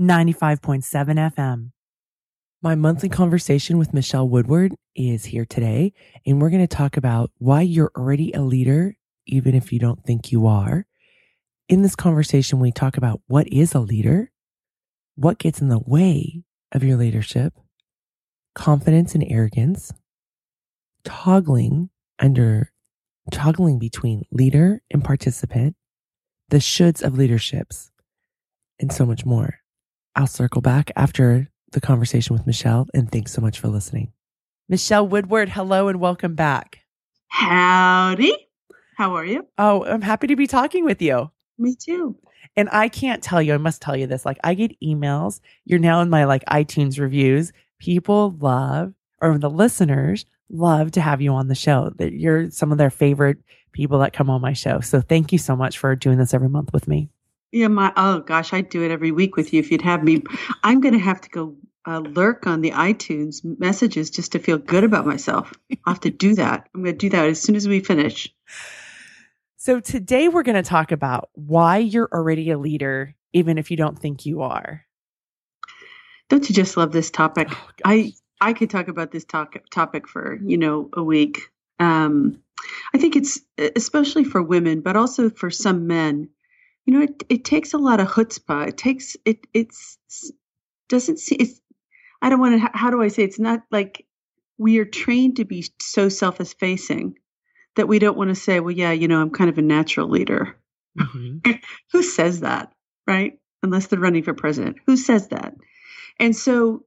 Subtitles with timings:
[0.00, 0.82] 95.7
[1.36, 1.70] FM.
[2.60, 5.92] My monthly conversation with Michele Woodward is here today,
[6.26, 10.04] and we're going to talk about why you're already a leader, even if you don't
[10.04, 10.86] think you are.
[11.68, 14.32] In this conversation, we talk about what is a leader,
[15.14, 17.52] what gets in the way of your leadership,
[18.56, 19.92] confidence and arrogance,
[21.04, 22.72] toggling under
[23.30, 25.76] toggling between leader and participant,
[26.48, 27.92] the shoulds of leaderships,
[28.80, 29.60] and so much more.
[30.16, 34.12] I'll circle back after the conversation with Michelle, and thanks so much for listening.
[34.68, 36.80] Michele Woodward, hello and welcome back.
[37.28, 38.32] Howdy.
[38.96, 39.48] How are you?
[39.58, 41.32] Oh, I'm happy to be talking with you.
[41.58, 42.16] Me too.
[42.56, 44.24] And I can't tell you, I must tell you this.
[44.24, 45.40] Like, I get emails.
[45.64, 47.52] You're now in my like iTunes reviews.
[47.80, 51.90] People love, or the listeners love to have you on the show.
[51.96, 53.38] That you're some of their favorite
[53.72, 54.78] people that come on my show.
[54.78, 57.10] So thank you so much for doing this every month with me.
[57.54, 60.24] Yeah, my oh gosh, I'd do it every week with you if you'd have me.
[60.64, 61.54] I'm going to have to go
[61.86, 65.52] uh, lurk on the iTunes messages just to feel good about myself.
[65.84, 66.68] I'll have to do that.
[66.74, 68.34] I'm going to do that as soon as we finish.
[69.56, 73.76] So today we're going to talk about why you're already a leader, even if you
[73.76, 74.84] don't think you are.
[76.28, 77.48] Don't you just love this topic?
[77.52, 77.70] Oh.
[77.84, 81.52] I I could talk about this topic topic for you know a week.
[81.78, 82.42] Um,
[82.92, 83.38] I think it's
[83.76, 86.30] especially for women, but also for some men.
[86.86, 88.68] You know, it, it takes a lot of chutzpah.
[88.68, 89.46] It takes it.
[89.54, 89.98] It's
[90.88, 91.36] doesn't see.
[91.36, 91.60] It's.
[92.20, 92.70] I don't want to.
[92.72, 93.22] How do I say?
[93.24, 94.06] It's not like
[94.58, 97.14] we are trained to be so self-effacing
[97.76, 100.08] that we don't want to say, well, yeah, you know, I'm kind of a natural
[100.08, 100.56] leader.
[100.98, 101.60] Mhm.
[101.92, 102.72] Who says that,
[103.06, 103.38] right?
[103.62, 104.76] Unless they're running for president.
[104.86, 105.54] Who says that?
[106.20, 106.84] And so,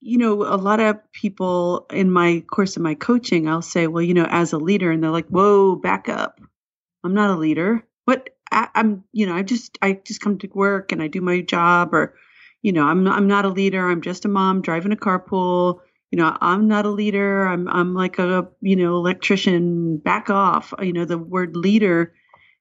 [0.00, 4.02] you know, a lot of people in my course of my coaching, I'll say, well,
[4.02, 6.40] you know, as a leader, and they're like, whoa, back up.
[7.02, 7.82] I'm not a leader.
[8.04, 11.20] What I, I'm, you know, I just, I just come to work and I do
[11.20, 12.14] my job, or,
[12.62, 13.90] you know, I'm, I'm not a leader.
[13.90, 15.80] I'm just a mom driving a carpool.
[16.10, 17.46] You know, I'm not a leader.
[17.46, 19.98] I'm, I'm like a, you know, electrician.
[19.98, 20.72] Back off.
[20.80, 22.14] You know, the word leader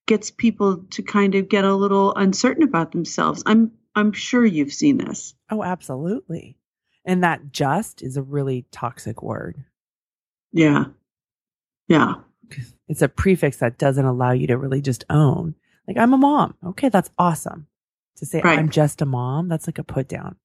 [0.07, 3.43] gets people to kind of get a little uncertain about themselves.
[3.45, 5.35] I'm, I'm sure you've seen this.
[5.51, 6.57] Oh, absolutely.
[7.05, 9.63] And that just is a really toxic word.
[10.51, 10.85] Yeah.
[11.87, 12.15] Yeah.
[12.87, 15.55] It's a prefix that doesn't allow you to really just own.
[15.87, 16.55] Like, I'm a mom.
[16.65, 17.67] Okay, that's awesome.
[18.17, 18.59] To say Right.
[18.59, 20.35] I'm just a mom, that's like a put down.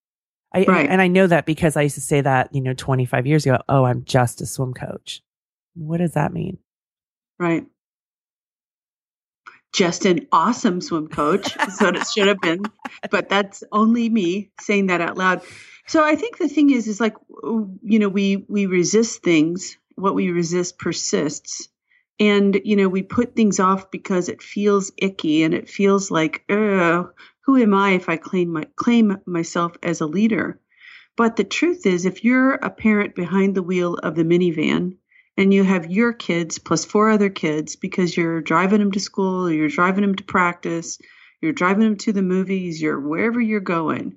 [0.55, 0.89] I, Right.
[0.89, 3.59] And I know that because I used to say that, you know, 25 years ago.
[3.69, 5.23] Oh, I'm just a swim coach.
[5.75, 6.59] What does that mean?
[7.39, 7.67] Right.
[9.73, 12.63] Just an awesome swim coach is what it should have been.
[13.11, 15.43] But that's only me saying that out loud.
[15.87, 17.15] So I think the thing is, is like,
[17.83, 19.77] you know, we, we resist things.
[19.95, 21.69] What we resist persists.
[22.21, 26.45] And, you know, we put things off because it feels icky and it feels like,
[26.49, 27.13] Ugh,
[27.45, 30.61] who am I if I claim my, claim myself as a leader?
[31.17, 34.97] But the truth is, if you're a parent behind the wheel of the minivan
[35.37, 39.51] and you have your kids plus four other kids because you're driving them to school,
[39.51, 40.99] you're driving them to practice,
[41.41, 44.17] you're driving them to the movies, you're wherever you're going,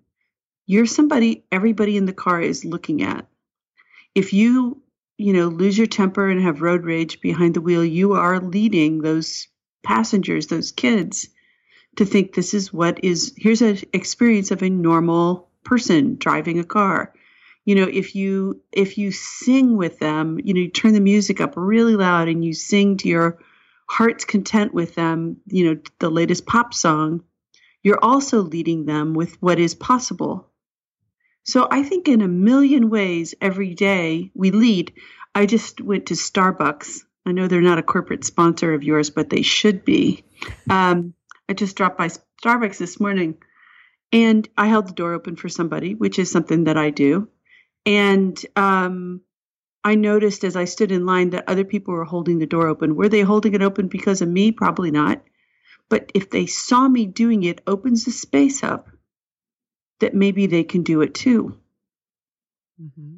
[0.66, 3.28] you're somebody everybody in the car is looking at.
[4.14, 4.82] If you,
[5.22, 9.02] you know, lose your temper and have road rage behind the wheel, you are leading
[9.02, 9.48] those
[9.84, 11.30] passengers, those kids,
[11.98, 16.64] to think this is what is here's an experience of a normal person driving a
[16.64, 17.14] car.
[17.66, 21.40] You know if you if you sing with them you know you turn the music
[21.40, 23.38] up really loud and you sing to your
[23.88, 27.24] heart's content with them you know the latest pop song
[27.84, 30.51] you're also leading them with what is possible
[31.44, 34.94] so i think in a million ways every day we lead
[35.36, 39.30] i just went to starbucks i know they're not a corporate sponsor of yours but
[39.30, 40.24] they should be
[40.70, 41.14] um,
[41.50, 42.10] i just dropped by
[42.44, 43.38] starbucks this morning
[44.12, 47.28] and i held the door open for somebody which is something that i do
[47.86, 49.22] and um,
[49.84, 52.96] I noticed as I stood in line that other people were holding the door open.
[52.96, 54.52] Were they holding it open because of me?
[54.52, 55.24] Probably not.
[55.90, 58.90] But if they saw me doing it, opens the space up
[60.02, 61.58] that maybe they can do it too.
[62.82, 63.18] Mm-hmm.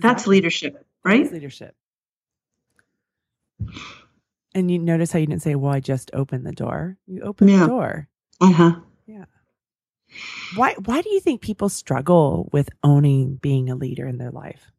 [0.00, 1.22] That's leadership, right?
[1.22, 1.74] That's leadership.
[4.54, 7.50] And you notice how you didn't say, "Well, I just opened the door." You opened
[7.50, 7.60] Yeah.
[7.60, 8.08] the door.
[8.40, 8.80] Uh huh.
[9.06, 9.24] Yeah.
[10.56, 14.70] Why why do you think people struggle with owning being a leader in their life?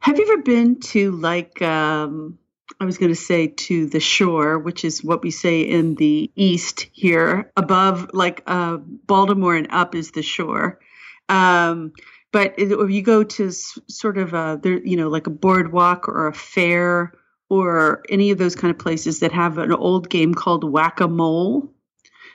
[0.00, 2.38] Have you ever been to like um,
[2.80, 6.30] I was going to say to the shore, which is what we say in the
[6.34, 10.80] east here, above like uh, Baltimore and up is the shore.
[11.28, 11.92] Um,
[12.32, 16.34] but if you go to sort of a, you know, like a boardwalk or a
[16.34, 17.12] fair
[17.48, 21.08] or any of those kind of places that have an old game called whack a
[21.08, 21.72] mole.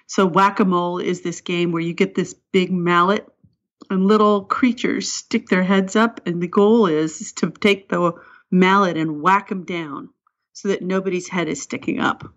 [0.06, 3.28] So whack a mole is this game where you get this big mallet
[3.90, 8.14] and little creatures stick their heads up, and the goal is, is to take the
[8.52, 10.10] mallet and whack them down
[10.58, 12.34] so that nobody's head is sticking up.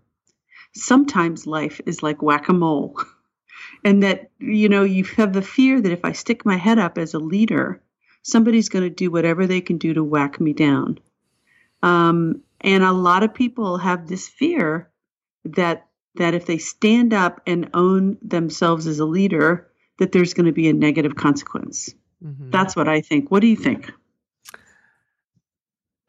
[0.75, 3.00] Sometimes life is like whack a mole,
[3.82, 6.99] and that, you know, you have the fear that if I stick my head up
[6.99, 7.82] as a leader,
[8.22, 10.99] somebody's going to do whatever they can do to whack me down.
[11.82, 14.90] Um, and a lot of people have this fear
[15.46, 20.44] that that if they stand up and own themselves as a leader, that there's going
[20.44, 21.94] to be a negative consequence.
[22.23, 22.50] Mm-hmm.
[22.50, 23.31] That's what I think.
[23.31, 23.90] What do you think?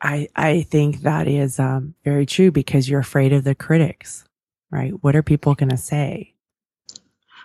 [0.02, 4.26] I I think that is um, very true because you're afraid of the critics,
[4.72, 4.92] right?
[5.04, 6.34] What are people going to say?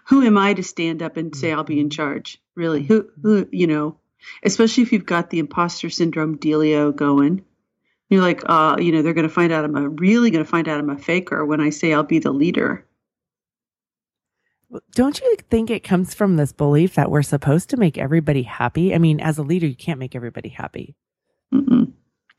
[0.07, 2.41] Who am I to stand up and say I'll be in charge?
[2.55, 2.83] Really?
[2.83, 3.99] Who who you know,
[4.43, 7.45] especially if you've got the imposter syndrome dealio going.
[8.09, 10.51] You're like, uh, you know, they're going to find out I'm a really going to
[10.51, 12.87] find out I'm a faker when I say I'll be the leader.
[14.93, 18.95] Don't you think it comes from this belief that we're supposed to make everybody happy?
[18.95, 20.95] I mean, as a leader, you can't make everybody happy.
[21.53, 21.93] Mm-mm.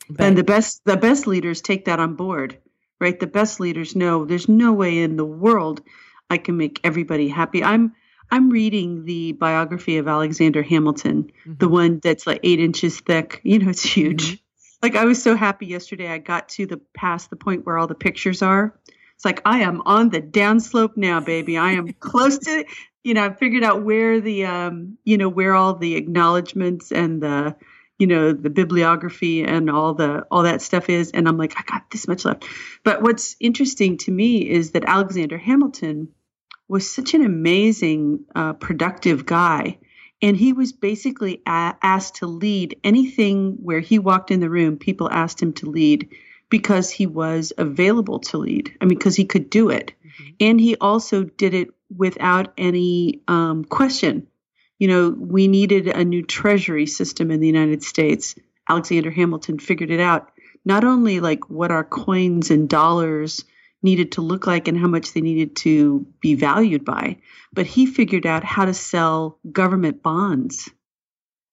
[0.10, 2.58] But and the best the best leaders take that on board
[3.00, 3.20] right?
[3.20, 5.82] The best leaders know there's no way in the world
[6.30, 7.64] i can make everybody happy.
[7.64, 7.94] I'm
[8.32, 11.60] i'm reading the biography of alexander hamilton Mhm.
[11.60, 13.40] the one that's like eight inches thick.
[13.44, 14.24] You know it's huge.
[14.34, 14.40] Mhm.
[14.84, 17.88] like i was so happy yesterday i got to the past the point where all
[17.88, 18.74] the pictures are.
[19.16, 21.58] It's like i am on the downslope now baby.
[21.58, 22.66] I am close to
[23.04, 27.22] you know i figured out where the um you know where all the acknowledgments and
[27.22, 27.56] the
[28.00, 31.64] you know the bibliography and all the all that stuff is and i'm like i
[31.66, 32.46] got this much left.
[32.84, 36.10] But what's interesting to me is that alexander hamilton
[36.68, 39.80] was such an amazing uh, productive guy
[40.22, 44.78] and he was basically a- asked to lead anything where he walked in the room
[44.78, 46.10] people asked him to lead
[46.50, 48.74] because he was available to lead.
[48.80, 49.94] I mean because he could do it.
[50.06, 50.36] Mhm.
[50.40, 54.28] and he also did it without any um, question
[54.80, 58.36] you know, we needed a new treasury system in the United States.
[58.70, 60.32] Alexander Hamilton figured it out.
[60.66, 63.44] Not only like what our coins and dollars
[63.82, 67.18] needed to look like and how much they needed to be valued by,
[67.54, 70.70] but he figured out how to sell government bonds.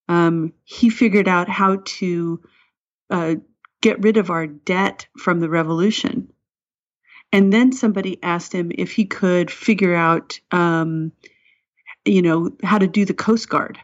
[0.09, 2.43] Um, he figured out how to
[3.11, 3.35] uh,
[3.81, 6.33] get rid of our debt from the revolution.
[7.33, 11.13] And then somebody asked him if he could figure out um,
[12.05, 13.79] you know, how to do the Coast Guard.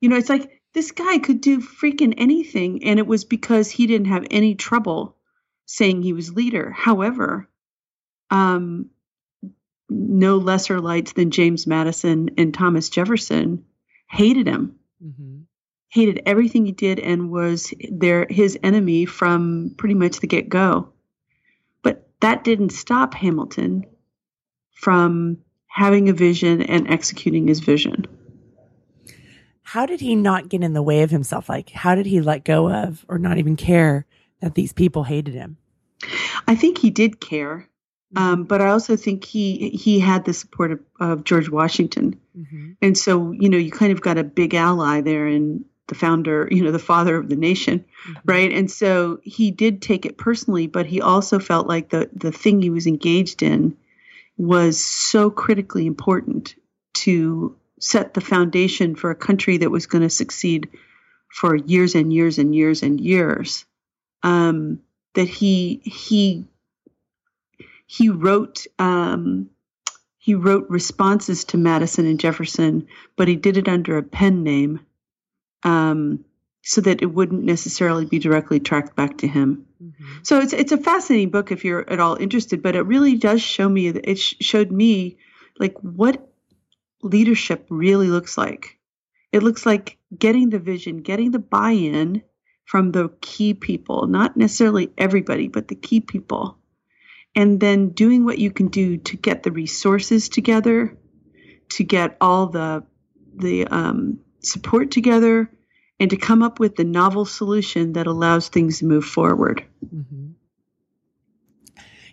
[0.00, 3.86] You know, it's like this guy could do freaking anything, and it was because he
[3.86, 5.16] didn't have any trouble
[5.64, 6.70] saying he was leader.
[6.70, 7.48] However,
[8.30, 8.90] um,
[9.88, 13.64] no lesser lights than James Madison and Thomas Jefferson
[14.08, 15.44] hated him, Mhm.
[15.88, 20.92] hated everything he did, and was their his enemy from pretty much the get go.
[21.82, 23.86] But that didn't stop Hamilton
[24.72, 25.38] from
[25.76, 28.06] having a vision and executing his vision.
[29.60, 31.50] How did he not get in the way of himself?
[31.50, 34.06] Like, how did he let go of or not even care
[34.40, 35.58] that these people hated him?
[36.48, 37.68] I think he did care,
[38.16, 42.72] um, but I also think he he had the support of, of George Washington, hmm
[42.80, 46.48] and so you know you kind of got a big ally there in the founder,
[46.50, 47.84] you know, the father of the nation,
[48.24, 48.50] right?
[48.50, 52.62] And so he did take it personally, but he also felt like the the thing
[52.62, 53.76] he was engaged in
[54.36, 56.54] was so critically important
[56.94, 60.68] to set the foundation for a country that was going to succeed
[61.28, 63.64] for years and years and years and years.
[64.22, 64.80] Um,
[65.14, 66.46] that he he
[67.86, 69.50] he wrote um,
[70.18, 74.80] he wrote responses to Madison and Jefferson, but he did it under a pen name,
[75.62, 76.24] um,
[76.68, 79.66] so that it wouldn't necessarily be directly tracked back to him.
[79.78, 79.90] hmm
[80.24, 83.40] So it's it's a fascinating book if you're at all interested, but it really does
[83.40, 85.18] show me it sh- showed me
[85.60, 86.28] like what
[87.02, 88.78] leadership really looks like.
[89.30, 92.22] It looks like getting the vision, getting the buy-in
[92.64, 96.58] from the key people, not necessarily everybody, but the key people.
[97.36, 100.96] And then doing what you can do to get the resources together,
[101.76, 102.82] to get all the
[103.36, 105.48] the um, support together,
[105.98, 109.64] and to come up with the novel solution that allows things to move forward.
[109.88, 110.30] hmm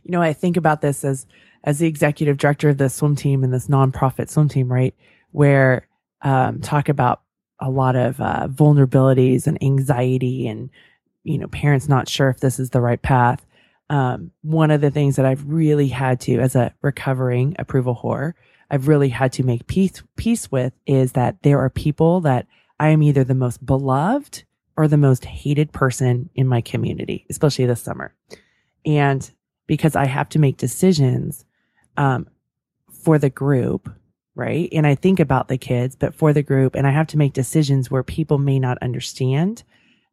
[0.03, 1.25] You know, I think about this as
[1.65, 4.93] as the executive director of the swim team and this nonprofit swim team, right,
[5.31, 5.87] where
[6.21, 7.21] um, talk about
[7.59, 10.69] a lot of uh, vulnerabilities and anxiety and
[11.23, 13.45] you know parents not sure if this is the right path.
[13.89, 18.33] Um, one of the things that i've really had to as a recovering approval whore
[18.71, 22.47] i've really had to make peace peace with is that there are people that
[22.79, 24.43] i am either the most beloved
[24.75, 28.13] or the most hated person in my community especially this summer
[28.85, 29.31] and
[29.67, 31.45] because i have to make decisions
[31.97, 32.27] um,
[32.91, 33.89] for the group
[34.35, 34.69] right?
[34.71, 37.33] And I think about the kids, but for the group, and I have to make
[37.33, 39.63] decisions where people may not understand.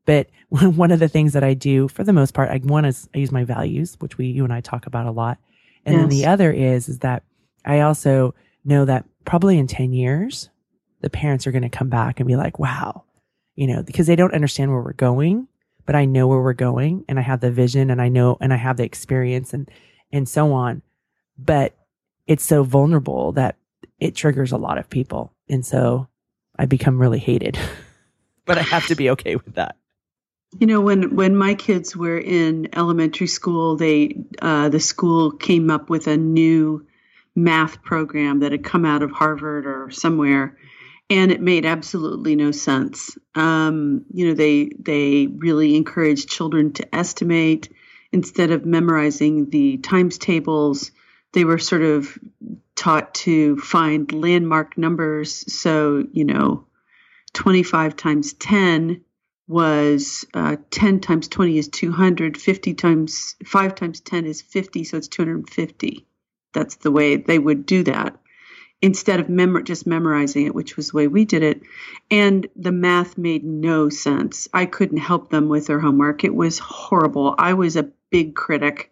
[0.04, 3.08] But one of the things that I do for the most part, I one is
[3.14, 5.38] I use my values, which we you and I talk about a lot.
[5.84, 6.02] And yes.
[6.02, 7.22] then the other is is that
[7.64, 10.50] I also know that probably in 10 years,
[11.00, 13.04] the parents are going to come back and be like, wow,
[13.54, 15.48] you know, because they don't understand where we're going,
[15.86, 18.52] but I know where we're going and I have the vision and I know and
[18.52, 19.70] I have the experience and
[20.12, 20.82] and so on.
[21.38, 21.74] But
[22.26, 23.56] it's so vulnerable that
[23.98, 25.32] it triggers a lot of people.
[25.48, 26.08] And so
[26.58, 27.58] I become really hated.
[28.44, 29.76] but I have to be okay with that.
[30.58, 35.70] You know, when when my kids were in elementary school, they uh, the school came
[35.70, 36.86] up with a new
[37.36, 40.56] math program that had come out of Harvard or somewhere,
[41.10, 43.18] and it made absolutely no sense.
[43.34, 47.68] Um, you know, they they really encouraged children to estimate
[48.12, 50.92] instead of memorizing the times tables.
[51.32, 52.16] They were sort of
[52.76, 55.52] taught to find landmark numbers.
[55.52, 56.66] So, you know,
[57.34, 59.02] 25 times 10
[59.46, 64.96] was uh, 10 times 20 is 200, 50 times 5 times 10 is 50, so
[64.96, 66.06] it's 250.
[66.52, 68.16] That's the way they would do that
[68.82, 71.60] instead of mem- just memorizing it, which was the way we did it.
[72.10, 74.48] And the math made no sense.
[74.54, 76.24] I couldn't help them with their homework.
[76.24, 77.34] It was horrible.
[77.38, 78.90] I was a big critic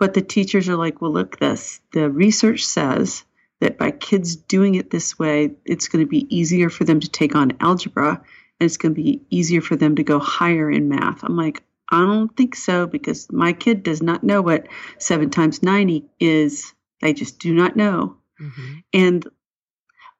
[0.00, 3.22] but the teachers are like, well, look, this the research says
[3.60, 7.08] that by kids doing it this way, it's going to be easier for them to
[7.08, 8.12] take on algebra
[8.58, 11.22] and it's going to be easier for them to go higher in math.
[11.22, 15.62] I'm like, I don't think so because my kid does not know what seven times
[15.62, 16.72] 90 is.
[17.02, 18.16] They just do not know.
[18.40, 18.74] Mm-hmm.
[18.92, 19.26] And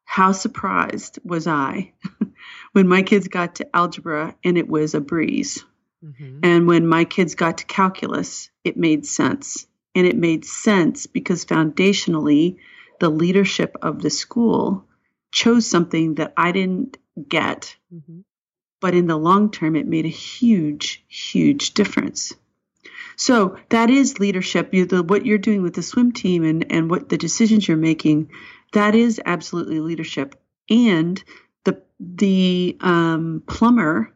[0.05, 1.93] how surprised was I
[2.73, 5.65] when my kids got to algebra and it was a breeze.
[6.05, 6.41] Mm-hmm.
[6.43, 9.67] And when my kids got to calculus, it made sense.
[9.95, 12.57] And it made sense because foundationally,
[13.01, 14.85] the leadership of the school
[15.33, 16.97] chose something that I didn't
[17.29, 17.77] get.
[17.93, 18.21] Mm-hmm.
[18.81, 22.35] But in the long term, it made a huge, huge difference.
[23.21, 24.73] So that is leadership.
[24.73, 27.77] You, the, what you're doing with the swim team and, and what the decisions you're
[27.77, 28.31] making,
[28.73, 30.41] that is absolutely leadership.
[30.71, 31.23] And
[31.65, 34.15] the the um, plumber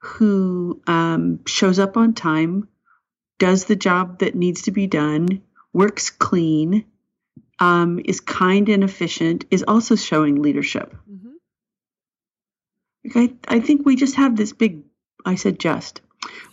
[0.00, 2.68] who um, shows up on time,
[3.38, 5.40] does the job that needs to be done,
[5.72, 6.84] works clean,
[7.58, 10.94] um, is kind and efficient, is also showing leadership.
[11.10, 11.32] Mm-hmm.
[13.18, 14.82] I, I think we just have this big.
[15.24, 16.02] I said just.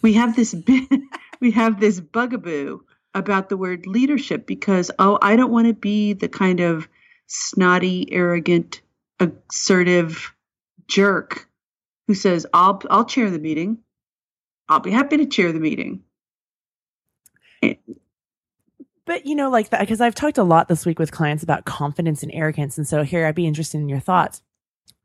[0.01, 0.87] We have this big,
[1.43, 2.79] we have this bugaboo
[3.13, 6.87] about the word leadership because oh, I don't want to be the kind of
[7.27, 8.81] snotty, arrogant,
[9.19, 10.33] assertive
[10.87, 11.49] jerk
[12.07, 13.79] who says, "I'll I'll chair the meeting.
[14.69, 16.03] I'll be happy to chair the meeting."
[17.61, 17.73] Eh.
[19.05, 21.65] But you know, like that, because I've talked a lot this week with clients about
[21.65, 22.77] confidence and arrogance.
[22.77, 24.41] And so here I'd be interested in your thoughts.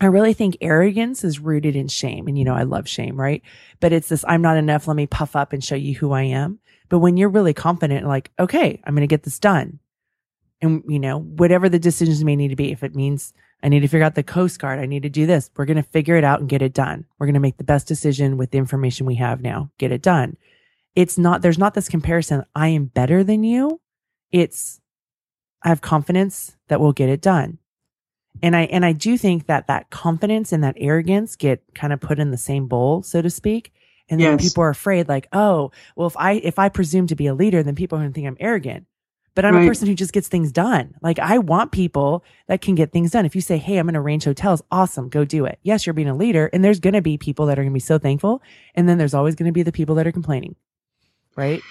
[0.01, 2.29] I really think arrogance is rooted in shame.
[2.29, 3.43] And you know, I love shame, right?
[3.81, 4.87] But it's this I'm not enough.
[4.87, 6.61] Let me puff up and show you who I am.
[6.89, 9.79] But when you're really confident, like, okay, I'm going to get this done.
[10.61, 13.33] And, you know, whatever the decisions may need to be, if it means
[13.63, 15.77] I need to figure out the Coast Guard, I need to do this, we're going
[15.77, 17.05] to figure it out and get it done.
[17.19, 20.03] We're going to make the best decision with the information we have now, get it
[20.03, 20.37] done.
[20.95, 22.45] It's not, there's not this comparison.
[22.55, 23.81] I am better than you.
[24.33, 24.81] It's,
[25.63, 27.59] I have confidence that we'll get it done.
[28.43, 32.01] And I, and I do think that that confidence and that arrogance get kind of
[32.01, 33.73] put in the same bowl, so to speak.
[34.09, 34.49] And then yes.
[34.49, 37.63] people are afraid, like, oh, well, if I, if I presume to be a leader,
[37.63, 38.87] then people are going to think I'm arrogant.
[39.39, 39.65] But I'm right.
[39.67, 40.97] a person who just gets things done.
[41.01, 43.25] Like I want people that can get things done.
[43.25, 45.09] If you say, Hey, I'm going to arrange hotels, awesome.
[45.09, 45.61] Go do it.
[45.63, 47.77] Yes, you're being a leader and there's going to be people that are going to
[47.77, 48.43] be so thankful.
[48.75, 50.57] And then there's always going to be the people that are complaining.
[51.37, 51.63] Right.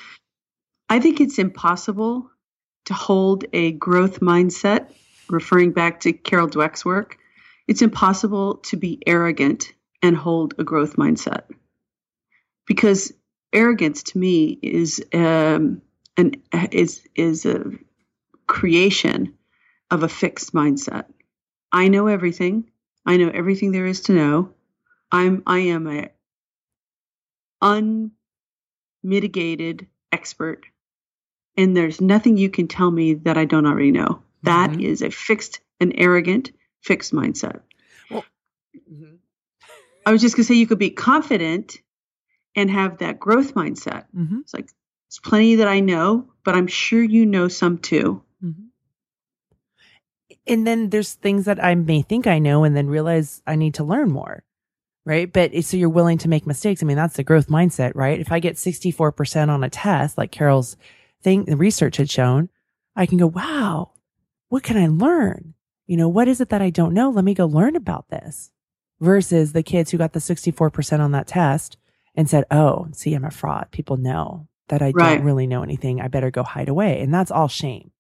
[0.88, 2.32] I think it's impossible
[2.86, 4.90] to hold a growth mindset,
[5.30, 7.18] referring back to Carol Dweck's work,
[7.68, 11.44] it's impossible to be arrogant and hold a growth mindset.
[12.66, 13.14] Because
[13.54, 15.82] arrogance to me is um,
[16.18, 16.42] an
[16.72, 17.72] is is a
[18.48, 19.36] creation
[19.92, 21.06] of a fixed mindset.
[21.72, 22.72] I know everything.
[23.06, 24.54] I know everything there is to know.
[25.12, 26.10] I'm I am a
[29.04, 30.66] unmitigated expert
[31.58, 34.22] and there's nothing you can tell me that I don't already know.
[34.48, 34.84] That Mhm.
[34.84, 36.52] is a fixed and arrogant
[36.82, 37.62] fixed mindset.
[38.12, 39.18] Mhm.
[40.06, 41.82] I was just going to say you could be confident
[42.56, 44.06] and have that growth mindset.
[44.16, 44.42] Mhm.
[44.42, 44.70] It's like,
[45.08, 48.24] it's plenty that I know, but I'm sure you know some too.
[48.44, 48.68] Mhm.
[50.48, 53.74] And then there's things that I may think I know and then realize I need
[53.76, 54.44] to learn more.
[55.06, 55.32] Right.
[55.32, 56.84] But so you're willing to make mistakes.
[56.84, 58.20] I mean, that's the growth mindset, right?
[58.20, 60.76] If I get 64% on a test, like Carol's
[61.22, 62.50] thing, the research had shown,
[62.96, 63.92] I can go, wow,
[64.50, 65.54] what can I learn?
[65.86, 67.10] You know, what is it that I don't know?
[67.10, 68.52] Let me go learn about this
[69.00, 71.78] versus the kids who got the 64% on that test
[72.16, 73.68] and said, oh, see, I'm a fraud.
[73.72, 75.16] People know that I Right.
[75.16, 76.02] don't really know anything.
[76.02, 77.02] I better go hide away.
[77.02, 77.92] And that's all shame.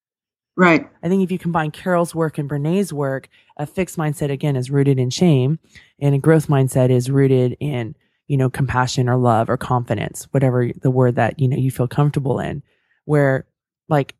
[0.57, 0.89] Right.
[1.03, 4.71] I think if you combine Carol's work and Brene's work, a fixed mindset again is
[4.71, 5.59] rooted in shame
[5.99, 7.95] and a growth mindset is rooted in,
[8.27, 11.87] you know, compassion or love or confidence, whatever the word that, you know, you feel
[11.87, 12.63] comfortable in,
[13.05, 13.45] where
[13.87, 14.15] like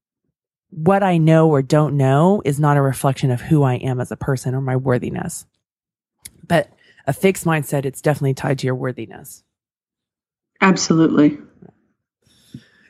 [0.78, 4.12] what I know or don't know is not a reflection of who I am as
[4.12, 5.48] a person or my worthiness.
[6.48, 6.70] But
[7.08, 9.44] a fixed mindset, it's definitely tied to your worthiness.
[10.62, 11.40] Absolutely.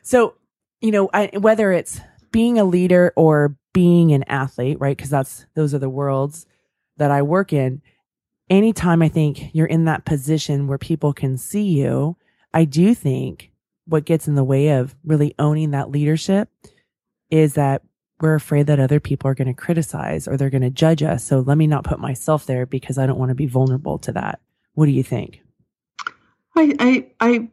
[0.02, 0.34] So,
[0.82, 1.98] you know, I, whether it's
[2.30, 4.94] being a leader or being an athlete, right?
[4.94, 6.44] Because that's those are the worlds
[6.98, 7.80] that I work in.
[8.50, 12.18] Anytime I think you're in that position where people can see you,
[12.52, 13.50] I do think
[13.86, 16.50] what gets in the way of really owning that leadership
[17.30, 17.82] is that
[18.20, 21.24] we're afraid that other people are going to criticize or they're going to judge us.
[21.24, 24.12] So let me not put myself there because I don't want to be vulnerable to
[24.12, 24.40] that.
[24.74, 25.42] What do you think?
[26.56, 27.48] I, I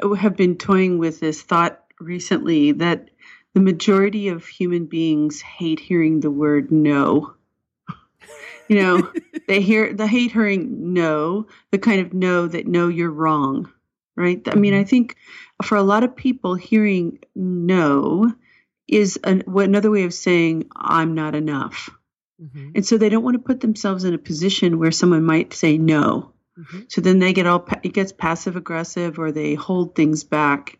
[0.00, 3.10] I have been toying with this thought recently that
[3.54, 7.34] the majority of human beings hate hearing the word no.
[8.68, 9.12] You know,
[9.48, 13.70] they hear they hate hearing no, the kind of no that no you're wrong,
[14.16, 14.46] right?
[14.48, 14.88] I mean, I mm-hmm.
[14.88, 15.16] think
[15.62, 18.32] for a lot of people hearing no
[18.88, 21.90] is an, another way of saying I'm not enough.
[22.40, 22.70] Mm-hmm.
[22.76, 25.76] And so they don't want to put themselves in a position where someone might say
[25.76, 26.32] no.
[26.58, 26.80] Mm-hmm.
[26.88, 30.78] So then they get all it gets passive aggressive or they hold things back,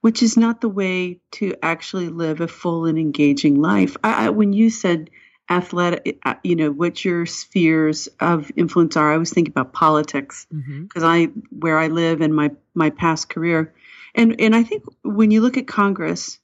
[0.00, 3.96] which is not the way to actually live a full and engaging life.
[4.04, 5.10] I, I, when you said
[5.48, 10.46] athletic, uh, you know what your spheres of influence are, I was thinking about politics
[10.52, 10.84] Mm-hmm.
[10.84, 13.74] because I where I live and my my past career,
[14.14, 16.39] and and I think when you look at Congress,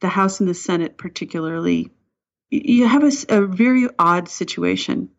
[0.00, 1.90] the House and the Senate particularly,
[2.50, 5.10] you have a very odd situation.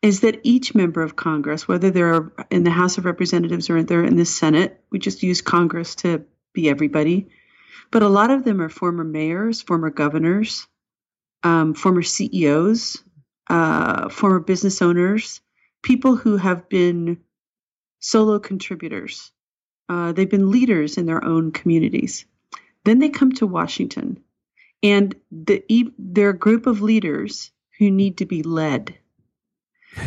[0.00, 4.02] Is that each member of Congress, whether they're in the House of Representatives or they're
[4.02, 7.28] in the Senate, we just use Congress to be everybody,
[7.92, 10.66] but a lot of them are former mayors, former governors,
[11.44, 13.02] um, former CEOs,
[13.48, 15.40] uh, former business owners,
[15.82, 17.18] people who have been
[18.00, 19.30] solo contributors.
[19.88, 22.24] Uh, they've been leaders in their own communities.
[22.84, 24.22] Then they come to Washington,
[24.82, 25.64] and the,
[25.98, 28.96] they're a group of leaders who need to be led.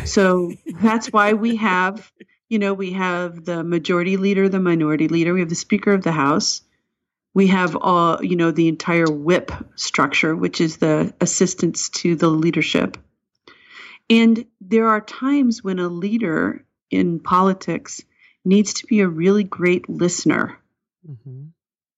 [0.04, 2.10] So that's why we have,
[2.48, 6.02] you know, we have the majority leader, the minority leader, we have the Speaker of
[6.02, 6.62] the House,
[7.34, 12.28] we have all, you know, the entire whip structure, which is the assistance to the
[12.28, 12.98] leadership.
[14.08, 18.02] And there are times when a leader in politics
[18.44, 20.58] needs to be a really great listener
[21.08, 21.44] Mm-hmm.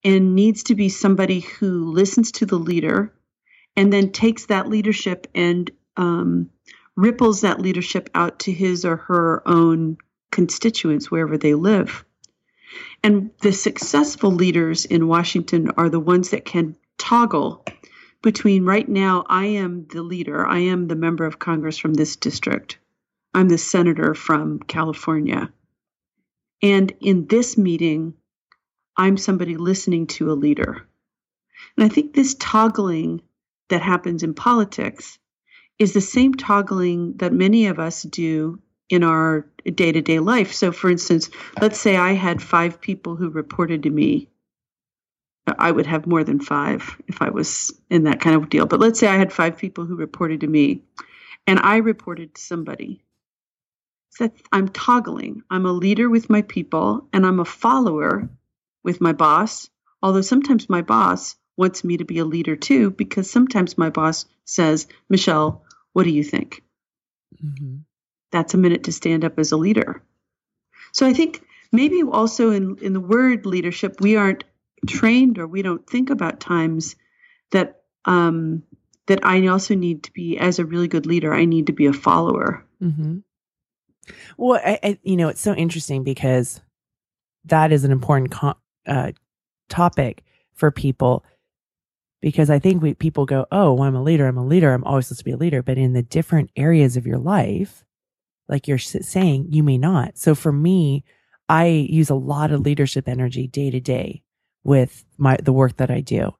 [0.04, 3.12] And needs to be somebody who listens to the leader
[3.76, 6.50] and then takes that leadership and um,
[6.96, 9.96] ripples that leadership out to his or her own
[10.30, 12.04] constituents wherever they live.
[13.02, 17.64] And the successful leaders in Washington are the ones that can toggle
[18.22, 22.16] between right now, I am the leader, I am the member of Congress from this
[22.16, 22.78] district,
[23.32, 25.52] I'm the senator from California.
[26.60, 28.14] And in this meeting,
[28.98, 30.86] I'm somebody listening to a leader.
[31.76, 33.22] And I think this toggling
[33.68, 35.18] that happens in politics
[35.78, 40.52] is the same toggling that many of us do in our day to day life.
[40.52, 41.30] So, for instance,
[41.60, 44.28] let's say I had five people who reported to me.
[45.46, 48.66] I would have more than five if I was in that kind of deal.
[48.66, 50.82] But let's say I had five people who reported to me
[51.46, 53.02] and I reported to somebody.
[54.10, 55.42] So I'm toggling.
[55.50, 58.28] I'm a leader with my people and I'm a follower
[58.82, 59.68] with my boss.
[60.02, 64.26] Although sometimes my boss wants me to be a leader too, because sometimes my boss
[64.44, 66.62] says, Michelle, what do you think?
[67.44, 67.78] Mm-hmm.
[68.30, 70.02] That's a minute to stand up as a leader.
[70.92, 74.44] So I think maybe also in, in the word leadership, we aren't
[74.86, 76.96] trained or we don't think about times
[77.50, 78.62] that um,
[79.06, 81.32] that I also need to be as a really good leader.
[81.32, 82.64] I need to be a follower.
[82.82, 83.18] Mm-hmm.
[84.36, 86.60] Well, I, I, you know, it's so interesting because
[87.46, 89.12] that is an important co- uh,
[89.68, 91.24] topic for people.
[92.20, 94.26] because I think we, people go, Oh, well, I'm a leader.
[94.26, 94.72] I'm a leader.
[94.72, 95.62] I'm always supposed to be a leader.
[95.62, 97.84] But in the different areas of your life,
[98.48, 100.18] like you're saying, you may not.
[100.18, 101.04] So for me,
[101.48, 104.22] I use a lot of leadership energy day to day
[104.64, 106.34] with my, the work that I do.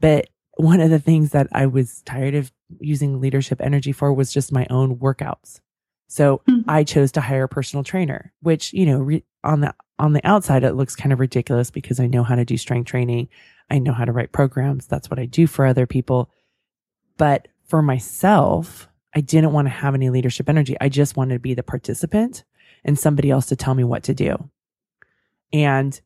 [0.00, 4.32] But one of the things that I was tired of using leadership energy for was
[4.32, 5.60] just my own workouts.
[6.08, 6.68] So mm-hmm.
[6.68, 10.26] I chose to hire a personal trainer, which, you know, re- on the, on the
[10.26, 13.28] outside, it looks kind of ridiculous because I know how to do strength training.
[13.70, 14.86] I know how to write programs.
[14.86, 16.30] That's what I do for other people.
[17.16, 20.76] But for myself, I didn't want to have any leadership energy.
[20.80, 22.44] I just wanted to be the participant
[22.84, 24.50] and somebody else to tell me what to do.
[25.52, 26.00] And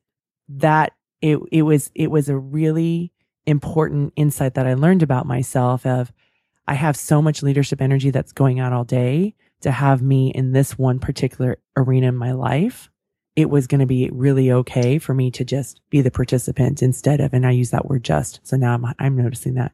[0.49, 3.11] that it, it was, it was a really
[3.45, 6.11] important insight that I learned about myself of
[6.67, 10.51] I have so much leadership energy that's going out all day to have me in
[10.51, 12.89] this one particular arena in my life.
[13.37, 17.21] It was going to be really okay for me to just be the participant instead
[17.21, 18.41] of, and I use that word just.
[18.43, 19.71] So now I'm, I'm noticing that,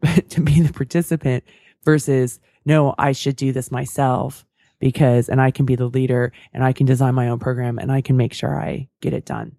[0.00, 1.42] but to be the participant
[1.82, 4.44] versus no, I should do this myself
[4.80, 7.90] because, and I can be the leader and I can design my own program and
[7.90, 9.56] I can make sure I get it done.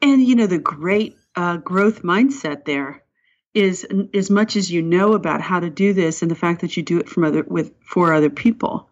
[0.00, 3.02] And, you know, the great uh, growth mindset there
[3.54, 6.76] is as much as you know about how to do this and the fact that
[6.76, 8.88] you do it from other with for other people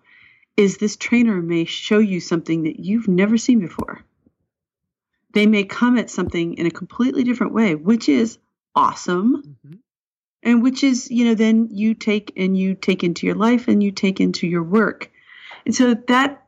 [0.60, 4.04] is this trainer may show you something that you've never seen before.
[5.32, 8.38] They may come at something in a completely different way which is
[8.74, 9.42] awesome.
[9.42, 9.76] Mm-hmm.
[10.42, 13.82] And which is you know then you take and you take into your life and
[13.82, 15.10] you take into your work.
[15.64, 16.44] And so that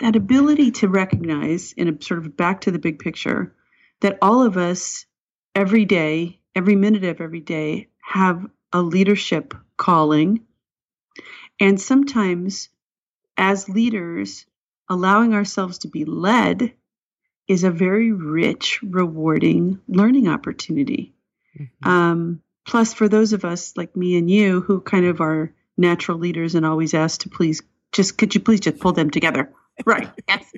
[0.00, 3.54] that ability to recognize in a sort of back to the big picture
[4.00, 5.06] that all of us
[5.54, 10.40] every day every minute of every day have a leadership calling.
[11.60, 12.68] And sometimes
[13.36, 14.46] as leaders
[14.88, 16.72] allowing ourselves to be led
[17.48, 21.12] is a very rich rewarding learning opportunity
[21.58, 21.88] mm-hmm.
[21.88, 26.18] um, Plus, for those of us like me and you who kind of are natural
[26.18, 29.52] leaders and always ask to please just could you please just pull them together?
[29.84, 30.08] Right.
[30.28, 30.52] yes.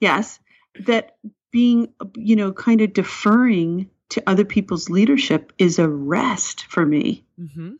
[0.00, 0.38] Yes.
[0.86, 1.16] That
[1.52, 7.26] being, you know, kind of deferring to other people's leadership is a rest for me.
[7.38, 7.72] Mm-hmm.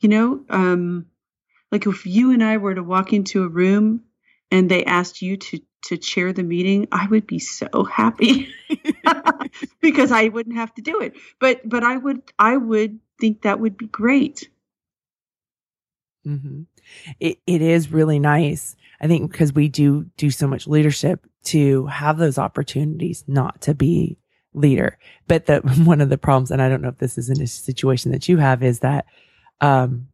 [0.00, 1.06] You know, um,
[1.70, 4.02] like if you and I were to walk into a room
[4.50, 8.52] and they asked you to to chair the meeting, I would be so happy
[9.80, 11.14] because I wouldn't have to do it.
[11.38, 14.48] But but I would I would think that would be great.
[16.26, 16.62] Mm-hmm.
[17.18, 18.76] It it is really nice.
[19.00, 23.74] I think because we do do so much leadership to have those opportunities not to
[23.74, 24.18] be
[24.54, 24.98] leader.
[25.26, 27.46] But the one of the problems, and I don't know if this is in a
[27.46, 29.06] situation that you have, is that,
[29.60, 30.08] um,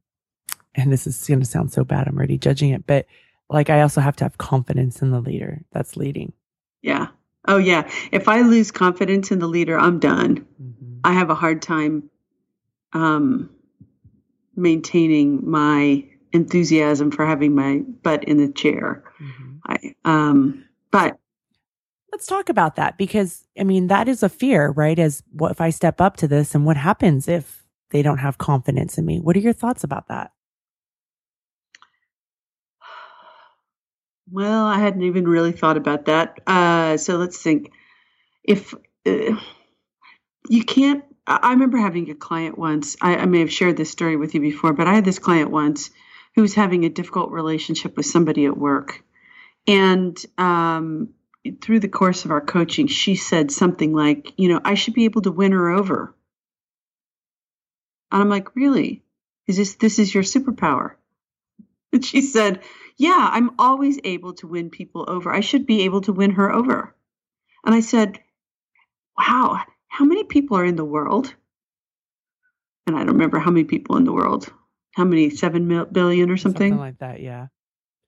[0.76, 2.06] and this is going to sound so bad.
[2.06, 3.06] I'm already judging it, but
[3.48, 6.32] like I also have to have confidence in the leader that's leading.
[6.82, 7.08] Yeah.
[7.48, 7.88] Oh yeah.
[8.12, 10.46] If I lose confidence in the leader, I'm done.
[10.60, 10.98] Mm-hmm.
[11.04, 12.10] I have a hard time
[12.92, 13.50] um,
[14.56, 19.04] maintaining my enthusiasm for having my butt in the chair.
[19.20, 19.56] Mm-hmm.
[19.66, 21.18] I um but
[22.12, 24.98] let's talk about that because I mean that is a fear, right?
[24.98, 28.38] As what if I step up to this and what happens if they don't have
[28.38, 29.20] confidence in me?
[29.20, 30.32] What are your thoughts about that?
[34.30, 36.40] Well, I hadn't even really thought about that.
[36.46, 37.70] Uh, so let's think.
[38.42, 38.74] If
[39.06, 39.36] uh,
[40.48, 42.96] you can't, I remember having a client once.
[43.00, 45.50] I, I, may have shared this story with you before, but I had this client
[45.50, 45.90] once
[46.34, 49.02] who was having a difficult relationship with somebody at work.
[49.66, 51.14] And um,
[51.60, 55.04] through the course of our coaching, she said something like, You know, I should be
[55.04, 56.14] able to win her over.
[58.12, 59.02] And I'm like, Really?
[59.46, 60.92] Is this this is your superpower?
[61.92, 62.62] And she said,
[62.96, 65.32] yeah, I'm always able to win people over.
[65.32, 66.94] I should be able to win her over.
[67.64, 68.20] And I said,
[69.18, 71.35] Wow, how many people are in the world?
[72.87, 74.52] And I don't remember how many people in the world.
[74.94, 75.30] How many?
[75.30, 76.72] Seven billion or something?
[76.72, 77.46] Something like that, yeah.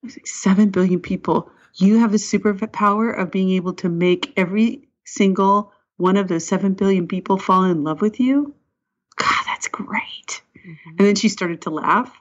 [0.02, 1.50] I was like, seven billion people.
[1.74, 6.74] You have the superpower of being able to make every single one of those seven
[6.74, 8.54] billion people fall in love with you.
[9.16, 10.42] God, that's great.
[10.56, 10.90] Mm-hmm.
[10.90, 12.14] And then she started to laugh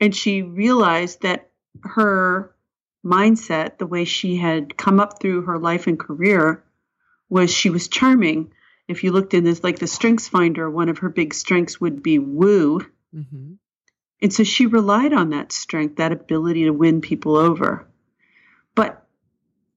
[0.00, 1.50] and she realized that
[1.82, 2.54] her
[3.04, 6.64] mindset, the way she had come up through her life and career,
[7.28, 8.52] was she was charming.
[8.88, 12.02] If you looked in this, like the Strengths Finder, one of her big strengths would
[12.02, 12.80] be woo.
[13.14, 13.54] Mm-hmm.
[14.22, 17.86] And so she relied on that strength, that ability to win people over.
[18.74, 19.06] But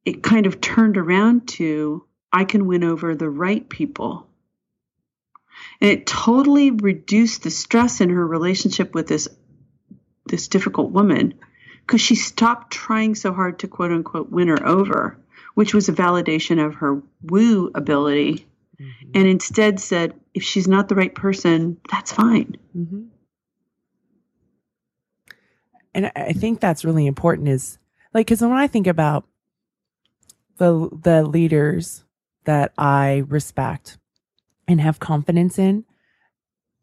[0.06, 4.28] it kind of turned around to I can win over the right people.
[5.82, 9.28] And it totally reduced the stress in her relationship with this
[10.26, 11.34] this difficult woman
[11.89, 15.17] because she stopped trying so hard to quote unquote win her over,
[15.56, 18.45] which was a validation of her woo ability.
[18.80, 19.12] mm-hmm.
[19.15, 22.58] and instead said, if she's not the right person, that's fine.
[22.78, 23.06] Mm-hmm.
[25.95, 27.80] And I think that's really important is
[28.13, 29.25] like, cause when I think about
[30.58, 32.04] the, the leaders
[32.45, 33.97] that I respect
[34.67, 35.86] and have confidence in,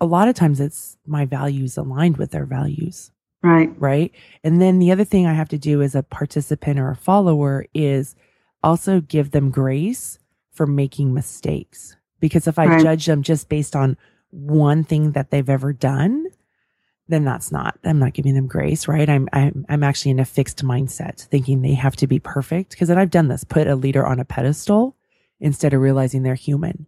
[0.01, 3.13] a lot of times it's my values aligned with their values.
[3.47, 3.71] Right.
[3.79, 4.13] Right.
[4.43, 7.67] And then the other thing I have to do as a participant or a follower
[7.75, 8.15] is
[8.63, 10.19] also give them grace
[10.53, 11.97] for making mistakes.
[12.19, 12.83] Because if I right.
[12.83, 13.97] judge them just based on
[14.31, 16.27] one thing that they've ever done,
[17.09, 19.09] then that's not, I'm not giving them grace, right?
[19.09, 22.77] I'm, I'm, I'm actually in a fixed mindset thinking they have to be perfect.
[22.77, 24.97] Cause then I've done this, put a leader on a pedestal
[25.39, 26.87] instead of realizing they're human.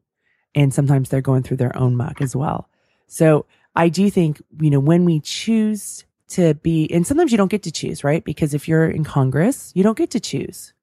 [0.55, 2.69] And sometimes they're going through their own muck as well.
[3.07, 7.51] So I do think, you know, when we choose to be, and sometimes you don't
[7.51, 8.25] get to choose, right?
[8.25, 10.75] Because if you're in Congress, you don't get to choose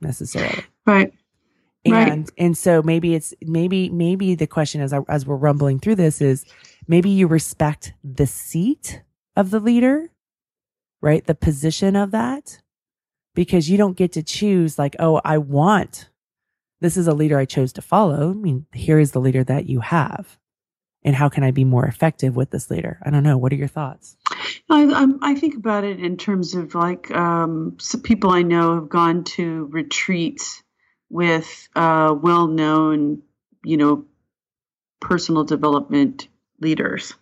[0.00, 0.64] necessarily.
[0.86, 1.12] Right.
[1.84, 2.30] And, right.
[2.36, 6.20] and so maybe it's, maybe, maybe the question as, I, as we're rumbling through this
[6.20, 6.44] is
[6.86, 9.02] maybe you respect the seat
[9.36, 10.10] of the leader,
[11.00, 11.24] right?
[11.26, 12.60] The position of that
[13.34, 16.10] because you don't get to choose like, oh, I want,
[16.80, 18.30] this is a leader I chose to follow.
[18.30, 20.38] I mean, here is the leader that you have
[21.02, 22.98] and how can I be more effective with this later?
[23.04, 23.38] I don't know.
[23.38, 24.16] What are your thoughts?
[24.68, 29.24] I, I think about it in terms of like um, people I know have gone
[29.24, 30.62] to retreats
[31.08, 33.22] with uh, well-known,
[33.64, 34.04] you know,
[35.00, 36.28] personal development
[36.60, 37.14] leaders,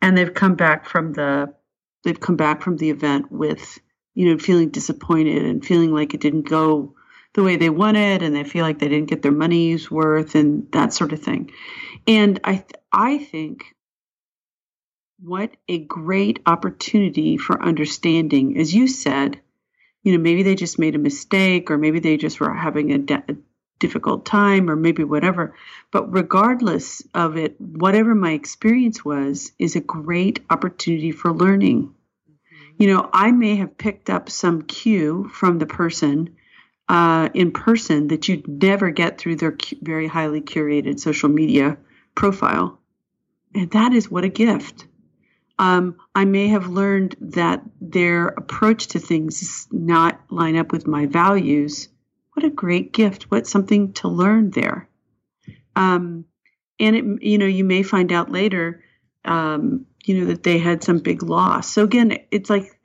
[0.00, 1.52] and they've come back from the
[2.04, 3.78] they've come back from the event with
[4.14, 6.94] you know feeling disappointed and feeling like it didn't go
[7.34, 10.70] the way they wanted and they feel like they didn't get their money's worth and
[10.72, 11.50] that sort of thing.
[12.06, 13.74] And I I think
[15.18, 19.40] what a great opportunity for understanding as you said,
[20.02, 22.98] you know, maybe they just made a mistake or maybe they just were having a,
[22.98, 23.36] de- a
[23.78, 25.54] difficult time or maybe whatever.
[25.90, 31.94] But regardless of it, whatever my experience was is a great opportunity for learning.
[32.28, 32.82] Mm-hmm.
[32.82, 36.36] You know, I may have picked up some cue from the person
[36.88, 41.78] uh, in person that you'd never get through their cu- very highly curated social media
[42.14, 42.81] profile.
[43.54, 44.86] And that is what a gift.
[45.58, 50.86] Um, I may have learned that their approach to things does not line up with
[50.86, 51.88] my values.
[52.32, 53.24] What a great gift.
[53.30, 54.88] What something to learn there.
[55.76, 56.24] Um,
[56.80, 58.82] and it, you know, you may find out later,
[59.24, 61.70] um, you know, that they had some big loss.
[61.70, 62.80] So again, it's like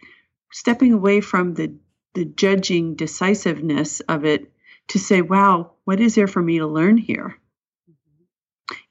[0.52, 1.76] stepping away from the
[2.14, 4.52] the judging decisiveness of it
[4.88, 7.38] to say, wow, what is there for me to learn here?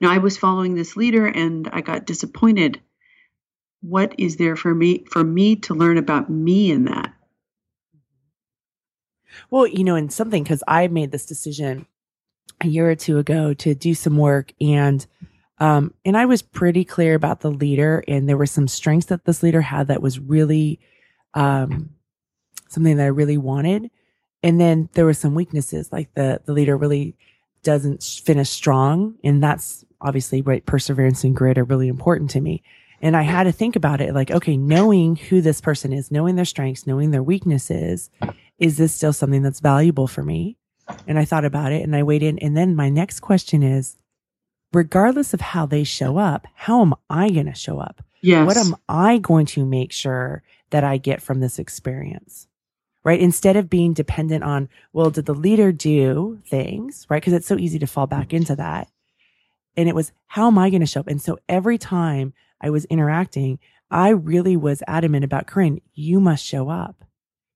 [0.00, 2.80] You know, I was following this leader and I got disappointed.
[3.80, 7.14] What is there for me for me to learn about me in that?
[9.50, 11.86] Well, you know, and something because I made this decision
[12.62, 15.06] a year or two ago to do some work and
[15.58, 19.26] um and I was pretty clear about the leader and there were some strengths that
[19.26, 20.80] this leader had that was really
[21.34, 21.90] um
[22.68, 23.90] something that I really wanted.
[24.42, 27.16] And then there were some weaknesses, like the, the leader really
[27.66, 29.16] doesn't finish strong.
[29.24, 30.64] And that's obviously right.
[30.64, 32.62] Perseverance and grit are really important to me.
[33.02, 36.36] And I had to think about it like, okay, knowing who this person is, knowing
[36.36, 38.08] their strengths, knowing their weaknesses,
[38.58, 40.56] is this still something that's valuable for me?
[41.08, 42.38] And I thought about it and I weighed in.
[42.38, 43.96] And then my next question is,
[44.72, 48.02] regardless of how they show up, how am I going to show up?
[48.22, 48.46] Yes.
[48.46, 52.46] What am I going to make sure that I get from this experience?
[53.06, 53.20] Right?
[53.20, 57.22] Instead of being dependent on, well, did the leader do things, right?
[57.22, 58.88] Because it's so easy to fall back into that.
[59.76, 61.06] And it was, how am I going to show up?
[61.06, 63.60] And so every time I was interacting,
[63.92, 67.04] I really was adamant about Koren, you must show up,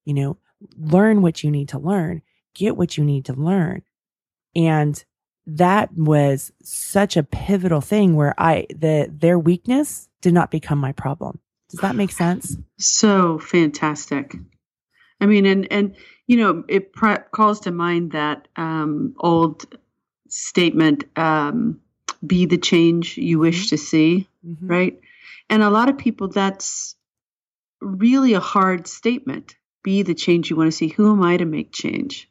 [0.04, 0.36] you know,
[0.78, 2.22] learn what you need to learn,
[2.54, 3.82] get what you need to learn.
[4.54, 5.02] And
[5.46, 10.92] that was such a pivotal thing where I, the, their weakness did not become my
[10.92, 11.40] problem.
[11.70, 12.56] Does that make sense?
[12.78, 14.36] So fantastic.
[15.20, 19.66] I mean, and and you know, it pr- calls to mind that um, old
[20.28, 21.80] statement: um,
[22.26, 23.68] "Be the change you wish mm-hmm.
[23.68, 24.66] to see." Mm-hmm.
[24.66, 25.00] Right,
[25.48, 26.94] and a lot of people that's
[27.80, 29.56] really a hard statement.
[29.82, 30.88] Be the change you want to see.
[30.88, 32.30] Who am I to make change?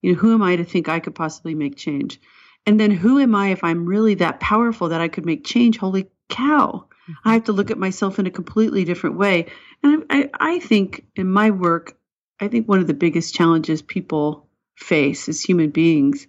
[0.00, 2.20] You know, who am I to think I could possibly make change?
[2.66, 5.78] And then who am I if I'm really that powerful that I could make change?
[5.78, 6.86] Holy cow!
[7.08, 7.28] Mm-hmm.
[7.28, 9.46] I have to look at myself in a completely different way.
[9.82, 11.96] And I, I, I think in my work,
[12.40, 16.26] I think one of the biggest challenges people face as human beings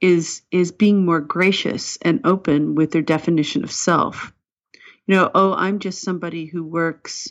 [0.00, 4.32] is is being more gracious and open with their definition of self.
[5.06, 7.28] You know, oh, I'm just somebody who works,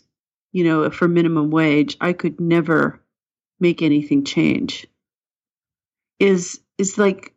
[0.51, 1.97] you know, for minimum wage.
[1.99, 3.01] I could never
[3.59, 4.85] make anything change.
[6.19, 7.33] Is is like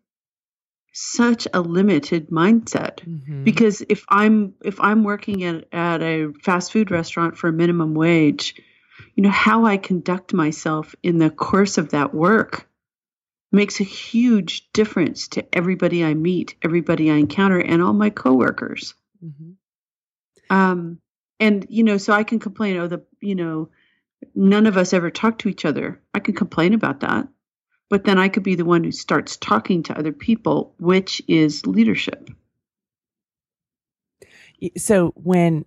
[0.93, 3.45] such a limited mindset Mhm.
[3.45, 7.95] because if i'm if i'm working at, at a fast food restaurant for a minimum
[7.95, 8.55] wage
[9.15, 12.69] you know how i conduct myself in the course of that work
[13.51, 18.95] makes a huge difference to everybody i meet everybody i encounter and all my coworkers.
[19.25, 19.55] Mhm.
[20.51, 20.99] um
[21.41, 23.69] and you know so i can complain oh the you know
[24.35, 26.01] none of us ever talk to each other.
[26.15, 27.29] I can complain about that.
[27.91, 31.67] But then i could be the one who starts talking to other people which is
[31.67, 32.31] leadership.
[34.77, 35.65] So when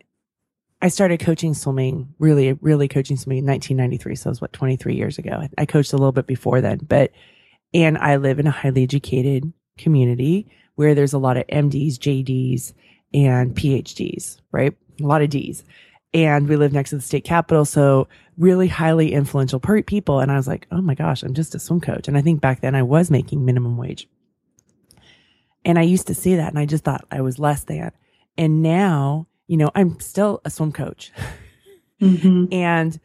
[0.86, 4.16] I started coaching swimming, really, really coaching swimming in 1993.
[4.18, 5.42] So it was what, 23 years ago.
[5.58, 7.10] I- coached a little bit before then, but,
[7.74, 12.74] and I live in a highly educated community where there's a lot of MDs, JDs,
[13.16, 14.78] and PhDs, right?
[15.02, 15.64] A lot of Ds.
[16.14, 17.66] And we live next to the state capitol.
[17.66, 20.20] So really highly influential people.
[20.20, 22.08] And I was like, oh my gosh, I'm just a swim coach.
[22.08, 24.08] And I think back then I was making minimum wage.
[25.66, 27.92] And I used to see that and I just thought I was less than.
[28.38, 31.12] And now, you know, I'm still a swim coach
[32.02, 32.46] mm-hmm.
[32.52, 33.00] and,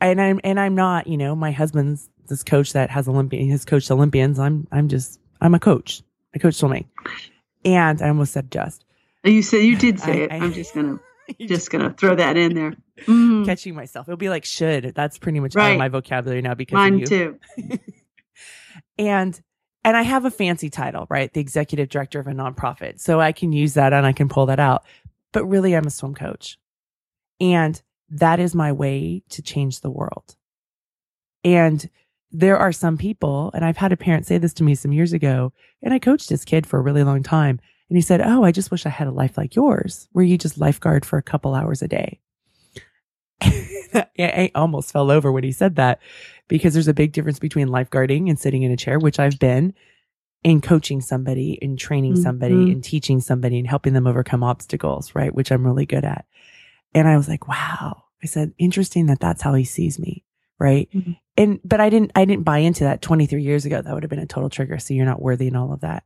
[0.00, 3.64] and I'm, and I'm not, you know, my husband's this coach that has Olympian, has
[3.64, 4.38] coached Olympians.
[4.38, 6.02] I'm, I'm just, I'm a coach.
[6.34, 6.88] I coach swimming.
[7.64, 8.84] And I almost said just.
[9.24, 10.98] you said you did say I- it I- i'm just gonna
[11.40, 12.74] just gonna throw that in there
[13.06, 13.44] Mhm.
[13.46, 14.08] catching myself.
[14.08, 14.92] It'll be like should.
[14.94, 15.70] That's pretty much out Right.
[15.72, 17.06] of my vocabulary now because mine of you.
[17.06, 17.38] too
[18.98, 19.40] and
[19.84, 21.32] and I have a fancy title, right?
[21.32, 23.00] The executive director of a nonprofit.
[23.00, 24.84] So I can use that and I can pull that out.
[25.32, 26.58] But really I'm a swim coach.
[27.40, 30.36] And that is my way to change the world.
[31.44, 31.88] And
[32.30, 35.12] there are some people, and I've had a parent say this to me some years
[35.12, 37.60] ago, and I coached this kid for a really long time.
[37.88, 40.38] And he said, Oh, I just wish I had a life like yours, where you
[40.38, 42.20] just lifeguard for a couple hours a day.
[43.42, 46.00] I almost fell over when he said that
[46.48, 49.74] because there's a big difference between lifeguarding and sitting in a chair, which I've been,
[50.44, 52.72] and coaching somebody and training somebody Mhm.
[52.72, 55.32] and teaching somebody and helping them overcome obstacles, right?
[55.34, 56.24] Which I'm really good at.
[56.94, 58.02] And I was like, wow.
[58.22, 60.24] I said, interesting that that's how he sees me.
[60.58, 60.88] Right.
[60.94, 61.16] Mhm.
[61.36, 63.80] And, but I didn't, I didn't buy into that 23 years ago.
[63.82, 64.78] That would have been a total trigger.
[64.78, 66.04] So you're not worthy and all of that.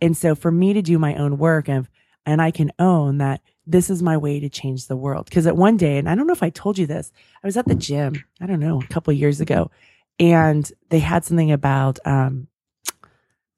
[0.00, 1.88] And so for me to do my own work of,
[2.26, 5.30] and I can own that this is my way to change the world.
[5.30, 7.12] Cause at one day, and I don't know if I told you this,
[7.42, 9.70] I was at the gym, I don't know, a couple of years ago,
[10.18, 12.48] and they had something about, um,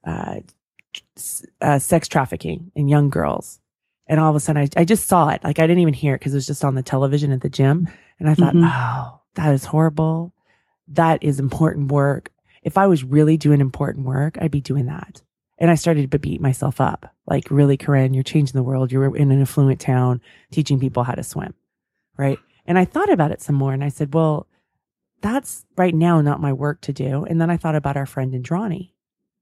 [0.08, 0.40] uh,
[1.60, 3.60] uh, sex trafficking in young girls.
[4.06, 5.44] And all of a sudden I, I just saw it.
[5.44, 7.50] Like I didn't even hear it because it was just on the television at the
[7.50, 7.88] gym.
[8.18, 8.68] And I thought, Mhm.
[8.72, 10.32] oh, that is horrible.
[10.88, 12.32] That is important work.
[12.62, 15.22] If I was really doing important work, I'd be doing that.
[15.58, 17.14] And I started to beat myself up.
[17.26, 18.90] Like, really, Koren, you're changing the world.
[18.92, 20.20] You're in an affluent town
[20.52, 21.52] teaching people how to swim.
[22.16, 22.38] Right.
[22.66, 24.46] And I thought about it some more and I said, well,
[25.20, 27.24] that's right now not my work to do.
[27.24, 28.92] And then I thought about our friend Indrani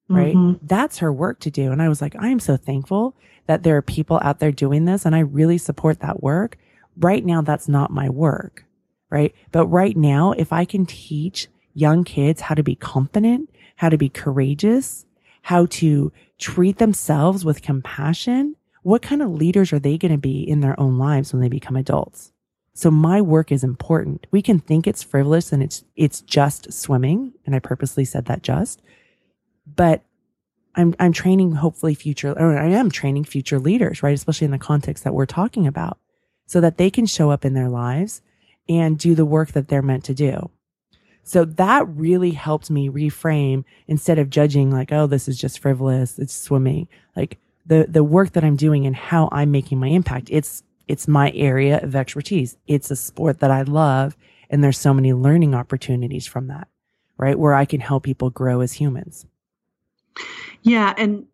[0.09, 0.35] right?
[0.35, 0.59] Mhm.
[0.63, 1.73] That's her work to do.
[1.73, 3.15] And I was like, I am so thankful
[3.47, 6.59] that there are people out there doing this and I really support that work.
[6.99, 8.65] Right now, that's not my work,
[9.11, 9.35] right?
[9.53, 13.99] But right now, if I can teach young kids how to be confident, how to
[13.99, 15.05] be courageous,
[15.43, 20.41] how to treat themselves with compassion, what kind of leaders are they going to be
[20.41, 22.33] in their own lives when they become adults?
[22.73, 24.27] So my work is important.
[24.31, 27.33] We can think it's frivolous and it's, it's just swimming.
[27.47, 28.83] And I purposely said that just,
[29.67, 30.03] but
[30.75, 34.15] I'm I'm training hopefully future or I am training future leaders, right?
[34.15, 35.99] Especially in the context that we're talking about,
[36.47, 38.23] so that they can show up in their lives
[38.69, 40.51] and do the work that they're meant to do.
[41.23, 46.19] So that really helped me reframe instead of judging like, oh, this is just frivolous,
[46.19, 46.89] it's swimming.
[47.17, 51.09] Like the the work that I'm doing and how I'm making my impact, it's it's
[51.09, 52.57] my area of expertise.
[52.67, 54.17] It's a sport that I love
[54.51, 56.69] and there's so many learning opportunities from that,
[57.19, 57.39] right?
[57.39, 59.27] Where I can help people grow as humans.
[60.63, 61.27] Yeah, and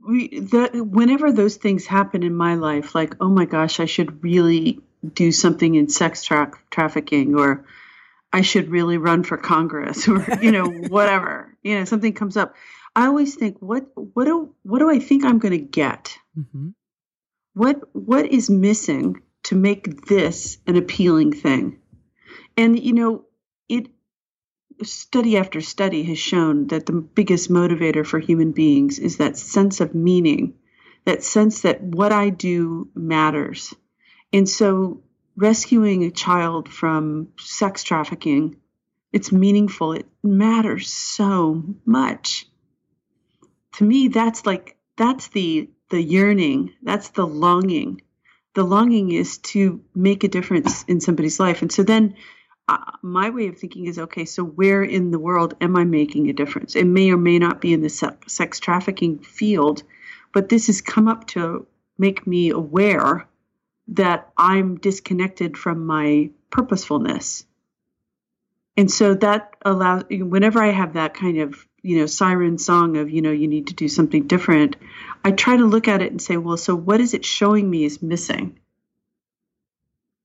[0.00, 4.22] we the whenever those things happen in my life, like oh my gosh, I should
[4.22, 4.80] really
[5.14, 7.64] do something in sex tra- trafficking, or
[8.32, 12.54] I should really run for Congress, or you know whatever, you know something comes up.
[12.94, 16.16] I always think, what what do what do I think I'm going to get?
[16.38, 16.70] Mm-hmm.
[17.54, 21.78] What what is missing to make this an appealing thing?
[22.56, 23.24] And you know,
[23.68, 23.88] it
[24.84, 29.80] study after study has shown that the biggest motivator for human beings is that sense
[29.80, 30.54] of meaning,
[31.04, 33.74] that sense that what I do matters.
[34.32, 35.02] And so
[35.36, 38.56] rescuing a child from sex trafficking,
[39.12, 39.92] it's meaningful.
[39.92, 42.46] It matters so much.
[43.74, 48.00] To me, that's like that's the the yearning, that's the longing.
[48.54, 51.62] The longing is to make a difference in somebody's life.
[51.62, 52.16] And so then
[52.68, 56.30] uh, my way of thinking is okay, so where in the world am I making
[56.30, 56.76] a difference?
[56.76, 59.82] It may or may not be in the sex trafficking field,
[60.32, 61.66] but this has come up to
[61.98, 63.28] make me aware
[63.88, 67.44] that I'm disconnected from my purposefulness.
[68.76, 73.10] And so that allows, whenever I have that kind of, you know, siren song of,
[73.10, 74.76] you know, you need to do something different,
[75.24, 77.84] I try to look at it and say, well, so what is it showing me
[77.84, 78.60] is missing?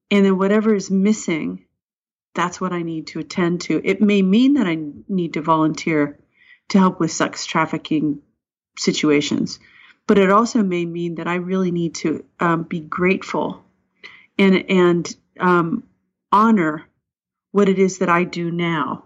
[0.09, 1.65] And then whatever is missing,
[2.37, 3.81] that's what I need to attend to.
[3.83, 4.77] It may mean that I
[5.09, 6.19] need to volunteer
[6.69, 8.21] to help with sex trafficking
[8.77, 9.59] situations,
[10.05, 13.65] but it also may mean that I really need to um, be grateful
[14.37, 15.83] and and um,
[16.31, 16.87] honor
[17.51, 19.05] what it is that I do now.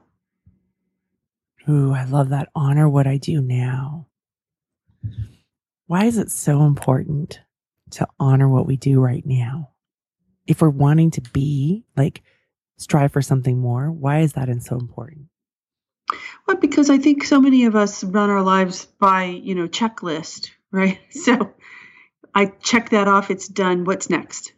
[1.69, 2.49] Ooh, I love that.
[2.53, 4.07] Honor what I do now.
[5.87, 7.39] Why is it so important
[7.91, 9.69] to honor what we do right now?
[10.47, 12.23] If we're wanting to be like
[12.81, 15.27] strive for something more, why is that so important?
[16.47, 20.49] Well, because I think so many of us run our lives by, you know, checklist,
[20.71, 20.99] right?
[21.11, 21.53] So
[22.33, 23.85] I check that off, it's done.
[23.85, 24.53] What's next?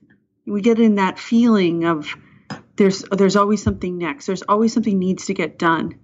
[0.46, 2.16] We get in that feeling of
[2.76, 4.26] there's there's always something next.
[4.26, 6.00] There's always something needs to get done.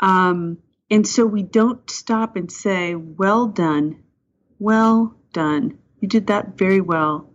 [0.00, 0.58] Um,
[0.90, 4.02] and so we don't stop and say, "Well done,
[4.58, 5.78] well done.
[6.00, 7.30] You did that very well.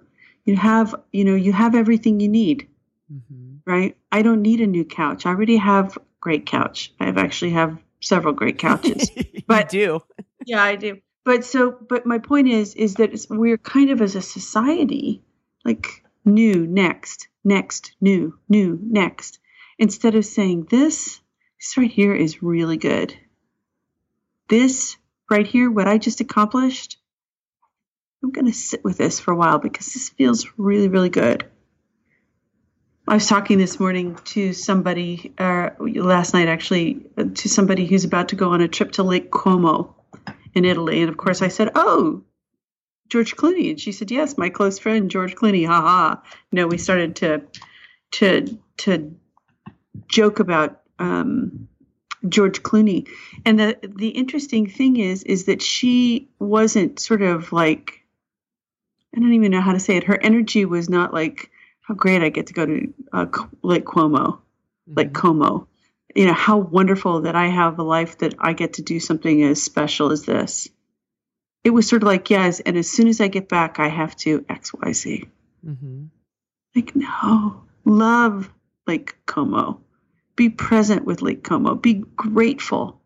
[0.45, 2.67] You have, you know, you have everything you need."
[3.11, 3.41] Mm-hmm.
[3.66, 3.97] Right?
[4.12, 5.26] I don't need a new couch.
[5.26, 6.93] I already have great couch.
[6.99, 9.09] I have actually have several great couches.
[9.47, 10.01] but do.
[10.45, 10.99] yeah, I do.
[11.24, 15.24] But so, but my point is, is that we're kind of as a society,
[15.64, 19.39] like new, next, next, new, new, next,
[19.78, 21.22] instead of saying this,
[21.59, 23.16] this right here is really good.
[24.49, 24.97] This
[25.30, 26.97] right here, what I just accomplished,
[28.24, 31.45] I'm going to sit with this for a while because this feels really, really good.
[33.08, 38.06] I was talking this morning to somebody, uh, last night actually, uh, to somebody who's
[38.06, 39.95] about to go on a trip to Lake Como
[40.54, 41.02] in Italy.
[41.02, 42.24] And of course, I said, Oh,
[43.10, 43.72] George Clooney.
[43.72, 45.66] And she said, Yes, my close friend, George Clooney.
[45.66, 46.22] Ha ha.
[46.52, 47.41] You know, we started to,
[48.12, 49.16] to, to
[50.08, 51.68] joke about, um,
[52.30, 53.08] George Clooney.
[53.45, 58.04] And the the interesting thing is is that she wasn't sort of like
[59.16, 60.04] I don't even know how to say it.
[60.04, 61.49] Her energy was not like
[61.82, 63.25] how great I get to go to uh,
[63.61, 64.93] Lake Cuomo, mm-hmm.
[64.95, 65.67] Lake Como.
[66.15, 69.43] You know, how wonderful that I have a life that I get to do something
[69.43, 70.67] as special as this.
[71.63, 74.15] It was sort of like, yes, and as soon as I get back, I have
[74.17, 75.25] to X, Y, Z.
[75.65, 76.05] Mm-hmm.
[76.75, 78.49] Like, no, love
[78.88, 79.82] Lake Como.
[80.36, 81.75] Be present with Lake Como.
[81.75, 83.01] Be grateful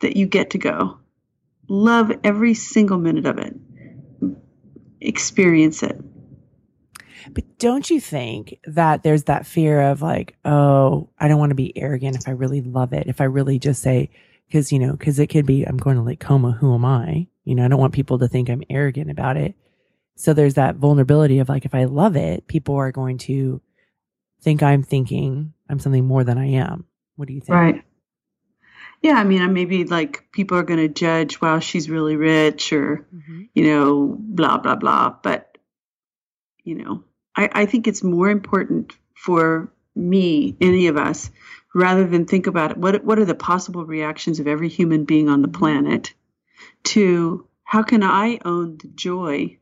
[0.00, 0.98] that you get to go.
[1.68, 3.54] Love every single minute of it.
[5.00, 5.98] Experience it.
[7.32, 11.56] But don't you think that there's that fear of like, oh, I don't want to
[11.56, 13.06] be arrogant if I really love it.
[13.06, 14.10] If I really just say,
[14.46, 17.26] because, you know, because it could be, I'm going to Lake Como, who am I?
[17.44, 19.54] You know, I don't want people to think I'm arrogant about it.
[20.16, 23.60] So there's that vulnerability of like, if I love it, people are going to
[24.42, 26.84] think I'm thinking I'm something more than I am.
[27.16, 27.54] What do you think?
[27.54, 27.84] Right.
[29.02, 33.06] Yeah, I mean, maybe like people are going to judge, wow, she's really rich or,
[33.14, 33.42] mm-hmm.
[33.54, 35.14] you know, blah, blah, blah.
[35.22, 35.58] But,
[36.62, 37.04] you know,
[37.36, 41.30] I, I think it's more important for me, any of us,
[41.74, 45.28] rather than think about it, what what are the possible reactions of every human being
[45.28, 46.14] on the planet,
[46.84, 49.58] to how can I own the joy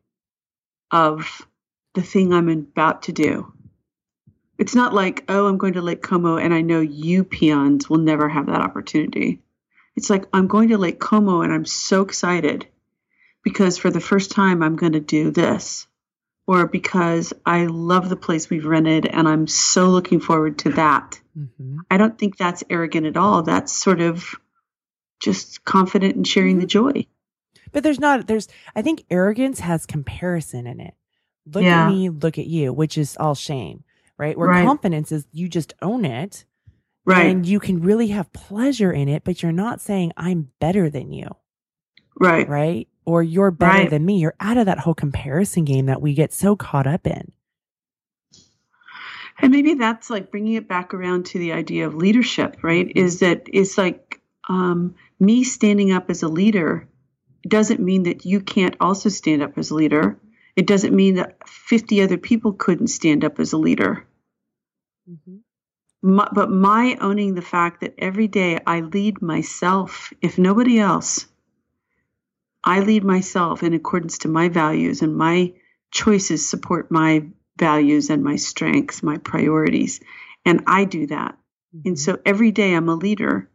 [0.91, 1.47] of
[1.95, 3.53] the thing I'm about to do?
[4.59, 7.99] It's not like, oh, I'm going to Lake Como and I know you peons will
[7.99, 9.41] never have that opportunity.
[9.97, 12.66] It's like, I'm going to Lake Como and I'm so excited
[13.43, 15.87] because for the first time I'm going to do this
[16.53, 21.18] or because I love the place we've rented and I'm so looking forward to that.
[21.36, 21.78] Mm-hmm.
[21.90, 23.42] I don't think that's arrogant at all.
[23.42, 24.34] That's sort of
[25.18, 26.90] just confident in sharing the mm-hmm.
[26.98, 27.07] joy.
[27.72, 30.92] But there's not, there's, I think arrogance has comparison in it.
[31.46, 31.86] Look yeah.
[31.86, 33.84] at me, look at you, which is all shame,
[34.18, 34.36] right?
[34.36, 34.66] Where right.
[34.66, 36.44] confidence is you just own it.
[37.07, 37.26] Right.
[37.26, 41.12] And you can really have pleasure in it, but you're not saying I'm better than
[41.12, 41.28] you.
[42.20, 42.46] Right.
[42.46, 43.90] Right or you're better right.
[43.90, 44.18] than me.
[44.18, 47.32] You're out of that whole comparison game that we get so caught up in.
[49.38, 52.90] And maybe that's like bringing it back around to the idea of leadership, right?
[52.94, 56.88] Is that it's like um, me standing up as a leader
[57.46, 60.18] doesn't mean that you can't also stand up as a leader.
[60.55, 64.07] It doesn't mean that 50 other people couldn't stand up as a leader.
[65.11, 65.36] Mm-hmm.
[66.03, 71.26] My, but my owning the fact that every day I lead myself, if nobody else,
[72.65, 75.55] I lead myself in accordance to my values, and my
[75.91, 77.27] choices support my
[77.59, 80.01] values and my strengths, my priorities.
[80.45, 81.37] And I do that.
[81.85, 83.49] And so every day I'm a leader.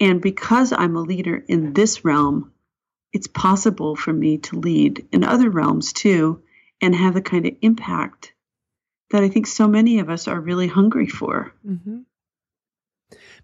[0.00, 2.52] And because I'm a leader in this realm,
[3.12, 6.42] it's possible for me to lead in other realms too
[6.80, 8.32] and have the kind of impact
[9.10, 11.52] that I think so many of us are really hungry for.
[11.66, 12.00] Mm-hmm.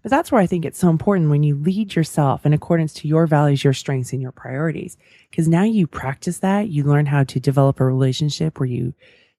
[0.01, 3.07] But that's where I think it's so important when you lead yourself in accordance to
[3.07, 4.97] your values, your strengths, and your priorities.
[5.29, 8.93] Because now you practice that, you learn how to develop a relationship where you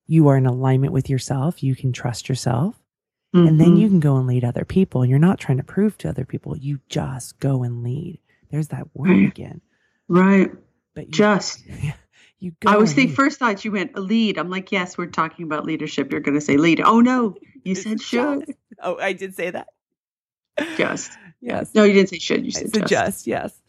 [0.07, 2.75] you are in alignment with yourself, you can trust yourself,
[3.35, 3.47] mm-hmm.
[3.47, 3.77] and then Mm-hmm.
[3.77, 5.03] you can go and lead other people.
[5.03, 8.19] And you're not trying to prove to other people, you just go and lead.
[8.51, 9.29] There's that word Right.
[9.29, 9.61] again.
[10.09, 10.51] right.
[10.95, 11.63] But you, Just
[12.41, 12.73] you go.
[12.73, 14.37] I was the first thought you went lead.
[14.37, 16.11] I'm like, yes, we're talking about leadership.
[16.11, 16.81] You're going to say lead.
[16.81, 18.11] Oh no, you said just.
[18.11, 18.55] should.
[18.83, 19.69] Oh, I did say that.
[20.77, 21.13] Just.
[21.41, 21.75] Yes.
[21.75, 22.45] No, you didn't say should.
[22.45, 22.89] You said just.
[22.89, 23.61] just, yes.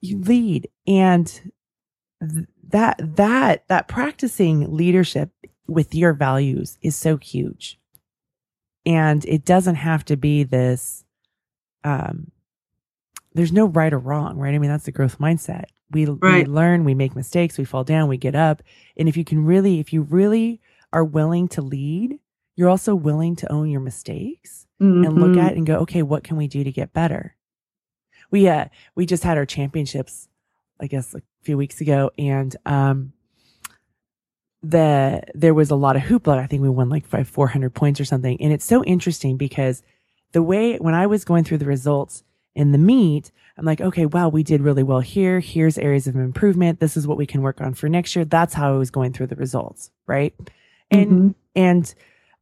[0.00, 1.26] You lead and
[2.20, 5.30] th- that that that practicing leadership
[5.66, 7.78] with your values is so huge.
[8.84, 11.04] And it doesn't have to be this
[11.84, 12.30] um
[13.34, 14.54] there's no right or wrong, right?
[14.54, 15.64] I mean, that's the growth mindset.
[15.90, 16.46] We Right.
[16.46, 18.62] we learn, we make mistakes, we fall down, we get up.
[18.96, 20.60] And if you can really if you really
[20.92, 22.18] are willing to lead,
[22.56, 25.46] you're also willing to own your mistakes and look Mhm.
[25.46, 27.34] at and go, okay, what can we do to get better?
[28.30, 30.28] We uh we just had our championships,
[30.80, 33.12] I guess, a few weeks ago, and um
[34.62, 36.38] the there was a lot of hoopla.
[36.38, 39.36] I think we won like five four hundred points or something, and it's so interesting
[39.36, 39.82] because
[40.32, 42.22] the way when I was going through the results
[42.54, 45.40] in the meet, I'm like, okay, wow, we did really well here.
[45.40, 46.80] Here's areas of improvement.
[46.80, 48.24] This is what we can work on for next year.
[48.24, 50.34] That's how I was going through the results, right?
[50.90, 51.34] And Mhm.
[51.54, 51.94] and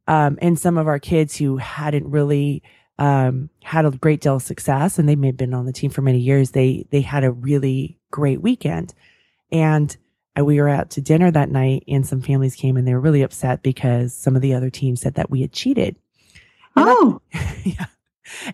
[0.07, 2.63] um, and some of our kids who hadn't really
[2.97, 5.89] um, had a great deal of success, and they may have been on the team
[5.91, 6.51] for many years.
[6.51, 8.93] They they had a really great weekend,
[9.51, 9.95] and
[10.39, 12.99] uh, we were out to dinner that night, and some families came and they were
[13.01, 15.95] really upset because some of the other teams said that we had cheated.
[16.75, 17.21] And that- Oh,
[17.63, 17.85] yeah.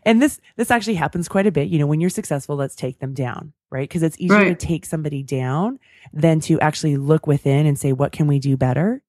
[0.04, 1.68] And this this actually happens quite a bit.
[1.68, 3.88] You know, when you're successful, let's take them down, right?
[3.88, 5.78] Because it's easier to take somebody down
[6.14, 9.04] than to actually look within and say, what can we do better?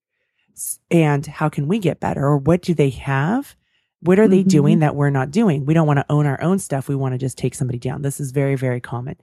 [0.91, 2.23] And how can we get better?
[2.23, 3.55] Or what do they have?
[4.01, 4.49] What are they Mhm.
[4.49, 5.65] doing that we're not doing?
[5.65, 6.87] We don't want to own our own stuff.
[6.87, 8.01] We want to just take somebody down.
[8.01, 9.15] This is very, very common.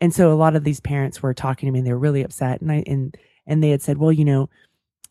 [0.00, 2.22] And so a lot of these parents were talking to me and they were really
[2.22, 2.60] upset.
[2.60, 3.16] And I and
[3.46, 4.48] and they had said, Well, you know,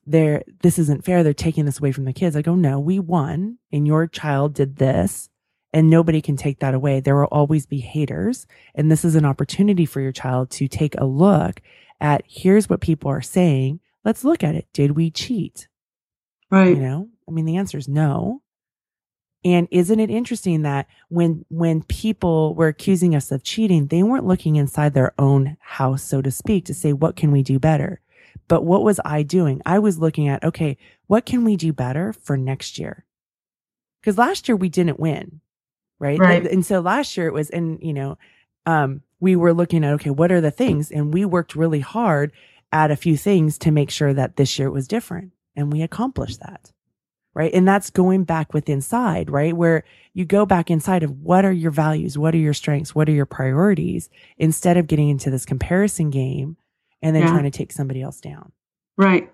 [0.05, 1.23] they're this isn't fair.
[1.23, 2.35] They're taking this away from the kids.
[2.35, 5.29] I go, no, we won and your child did this
[5.73, 6.99] and nobody can take that away.
[6.99, 8.47] There will always be haters.
[8.75, 11.61] And this is an opportunity for your child to take a look
[11.99, 13.79] at here's what people are saying.
[14.03, 14.67] Let's look at it.
[14.73, 15.67] Did we cheat?
[16.51, 16.75] right.
[16.75, 18.41] You know, I mean, the answer is no.
[19.43, 24.27] And isn't it interesting that when when people were accusing us of cheating, they weren't
[24.27, 28.01] looking inside their own house, so to speak, to say what can we do better.
[28.47, 29.61] But what was I doing?
[29.65, 30.77] I was looking at okay,
[31.07, 33.05] what can we do better for next year?
[33.99, 35.41] Because last year we didn't win,
[35.97, 36.19] right?
[36.19, 36.45] Right.
[36.45, 38.19] And so last year it was, and you know,
[38.67, 42.31] um, we were looking at okay, what are the things, and we worked really hard
[42.71, 46.39] at a few things to make sure that this year was different, and we accomplished
[46.39, 46.71] that
[47.33, 47.53] right?
[47.53, 49.55] And that's going back with inside, right?
[49.55, 52.17] Where you go back inside of what are your values?
[52.17, 52.93] What are your strengths?
[52.93, 54.09] What are your priorities?
[54.37, 56.57] Instead of getting into this comparison game
[57.01, 57.29] and then Yeah.
[57.31, 58.51] trying to take somebody else down.
[58.97, 59.31] Right.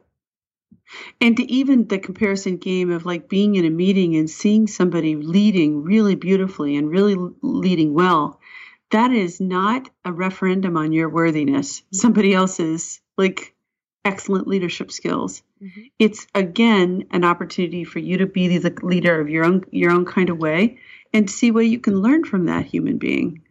[1.19, 5.15] And to even the comparison game of like being in a meeting and seeing somebody
[5.15, 8.39] leading really beautifully and really leading well,
[8.91, 13.53] that is not a referendum on your worthiness, somebody else's like
[14.05, 15.43] excellent leadership skills.
[15.99, 20.05] It's again an opportunity for you to be the leader of your own your own
[20.05, 20.77] kind of way
[21.13, 23.41] and see what you can learn from that human being.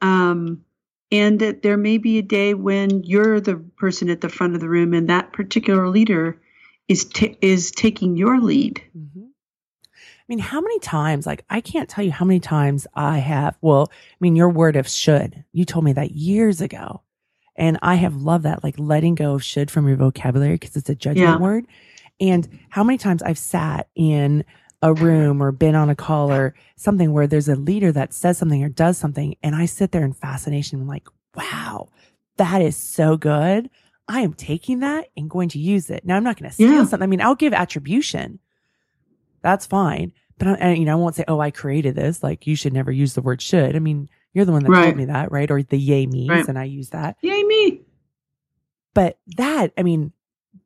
[0.00, 0.64] Um,
[1.12, 4.60] and that there may be a day when you're the person at the front of
[4.60, 6.40] the room and that particular leader
[6.88, 8.82] is ta- is taking your lead.
[8.96, 9.28] Mhm.
[9.28, 13.56] I mean, how many times, like, I can't tell you how many times I have,
[13.60, 17.02] well, I mean, your word of should, you told me that years ago.
[17.56, 20.88] And I have loved that, like letting go of should from your vocabulary because it's
[20.88, 21.38] a judgment Yeah.
[21.38, 21.66] word.
[22.20, 24.44] And how many times I've sat in
[24.80, 28.36] a room or been on a call or something where there's a leader that says
[28.38, 29.36] something or does something.
[29.42, 30.80] And I sit there in fascination.
[30.80, 31.88] I'm like, wow,
[32.36, 33.70] that is so good.
[34.08, 36.04] I am taking that and going to use it.
[36.04, 36.84] Now I'm not going to steal Yeah.
[36.84, 37.02] something.
[37.02, 38.40] I mean, I'll give attribution.
[39.42, 40.12] That's fine.
[40.38, 42.22] But I, and, you know, I won't say, oh, I created this.
[42.22, 43.76] Like you should never use the word should.
[43.76, 44.84] I mean, you're the one that Right.
[44.84, 45.50] told me that, right?
[45.50, 46.48] Or the yay me's Right.
[46.48, 47.16] and I use that.
[47.22, 47.80] Yay me!
[48.94, 50.12] But that, I mean,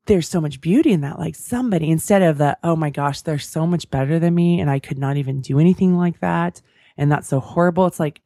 [0.07, 1.19] there's so much beauty in that.
[1.19, 4.71] Like somebody, instead of the, oh my gosh, they're so much better than me and
[4.71, 6.61] I could not even do anything like that.
[6.97, 7.87] And that's so horrible.
[7.87, 8.21] It's like,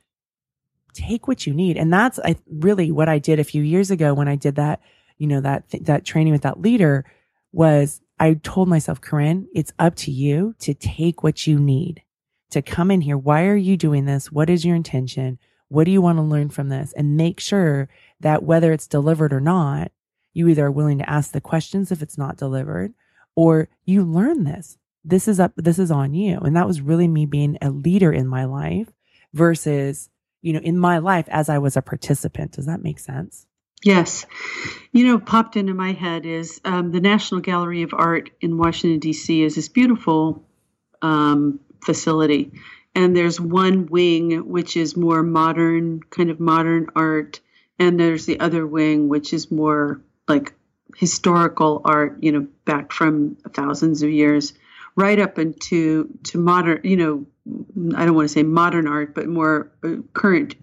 [0.93, 1.77] take what you need.
[1.77, 4.81] And that's I, really what I did a few years ago when I did that,
[5.19, 7.05] you know, that, that training with that leader
[7.53, 12.03] was I told myself, Koren, it's up to you to take what you need.
[12.51, 13.17] To come in here.
[13.17, 14.31] Why are you doing this?
[14.31, 15.39] What is your intention?
[15.69, 16.93] What do you want to learn from this?
[16.97, 17.89] And make sure
[18.21, 19.93] that whether it's delivered or not,
[20.33, 22.93] you either are willing to ask the questions if it's not delivered
[23.35, 24.79] or you learn this.
[25.05, 26.39] This is up, this is on you.
[26.39, 28.89] And that was really me being a leader in my life
[29.33, 30.11] versus,
[30.43, 32.53] you know, in my life as I was a participant.
[32.53, 33.47] Does that make sense?
[33.83, 34.27] Yes.
[34.93, 38.99] You know, popped into my head is um, the National Gallery of Art in Washington,
[38.99, 39.43] D.C.
[39.43, 40.45] is this beautiful
[41.01, 42.53] um, facility.
[42.95, 47.41] And there's one wing which is more modern, kind of modern art.
[47.79, 50.55] And there's the other wing which is more like
[50.97, 54.55] historical art, you know, back from thousands of years,
[54.97, 57.27] right up into to modern, you know,
[57.97, 60.57] I don't want to say modern art, but more uh, current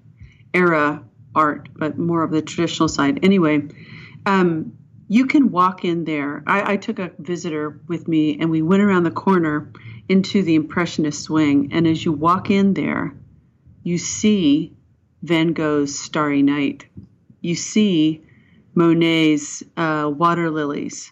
[0.54, 1.04] era
[1.34, 3.24] art, but more of the traditional side.
[3.24, 3.68] Anyway,
[4.26, 4.74] um,
[5.08, 6.44] you can walk in there.
[6.46, 9.72] I, I, took a visitor with me, and we went around the corner
[10.10, 11.70] into the Impressionist swing.
[11.72, 13.14] And as you walk in there,
[13.84, 14.74] you see
[15.24, 16.86] Van Gogh's Starry Night.
[17.42, 18.24] You see
[18.76, 21.12] Monet's uh, Water Lilies.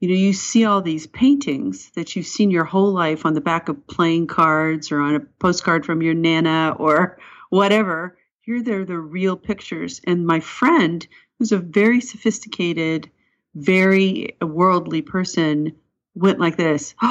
[0.00, 3.40] You know, you see all these paintings that you've seen your whole life on the
[3.40, 7.18] back of playing cards or on a postcard from your nana or
[7.50, 8.16] whatever.
[8.40, 10.00] Here, they're the real pictures.
[10.06, 11.06] And my friend,
[11.38, 13.10] who's a very sophisticated,
[13.54, 15.72] very worldly person,
[16.14, 16.94] went like this.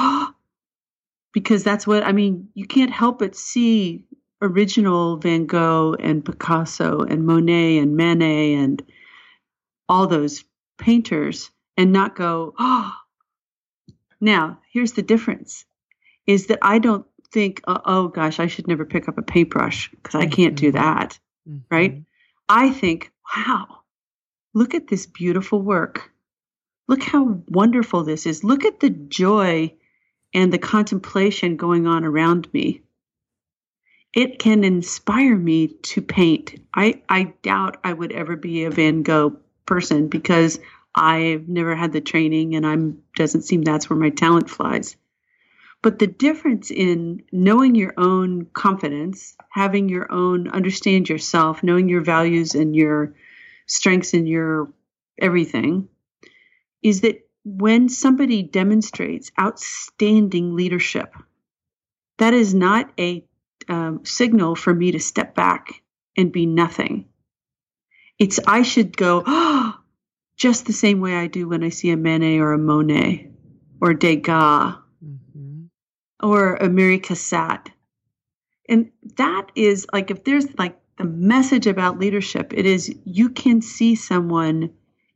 [1.34, 2.50] because that's what I mean.
[2.54, 4.06] You can't help but see
[4.42, 8.84] original Van Gogh and Picasso and Monet and Manet and
[9.88, 10.44] all those
[10.78, 12.94] painters and not go, oh.
[14.22, 15.66] Now, here's the difference
[16.28, 19.90] is that I don't think, oh, oh gosh, I should never pick up a paintbrush
[19.92, 20.78] because I can't do mm-hmm.
[20.78, 21.20] that.
[21.48, 21.76] Mm-hmm.
[21.76, 22.04] Right?
[22.48, 23.80] I think, wow,
[24.54, 26.12] look at this beautiful work.
[26.88, 28.44] Look how wonderful this is.
[28.44, 29.74] Look at the joy
[30.34, 32.82] and the contemplation going on around me.
[34.14, 36.60] It can inspire me to paint.
[36.74, 40.60] I, I doubt I would ever be a Van Gogh person because
[40.96, 44.96] I've never had the training and I'm doesn't seem that's where my talent flies.
[45.82, 52.02] But the difference in knowing your own confidence, having your own understand yourself, knowing your
[52.02, 53.14] values and your
[53.66, 54.74] strengths and your
[55.18, 55.88] everything
[56.82, 61.14] is that when somebody demonstrates outstanding leadership,
[62.18, 63.24] that is not a
[63.68, 65.82] um, signal for me to step back
[66.18, 67.08] and be nothing.
[68.18, 69.78] It's I should go oh,
[70.38, 73.32] just the same way I do when I see a Manet or a Monet
[73.82, 75.66] or Degas mm-hmm.
[76.22, 77.68] or a Mary Cassatt.
[78.68, 83.62] And that is like if there's like the message about leadership, it is you can
[83.62, 84.72] see someone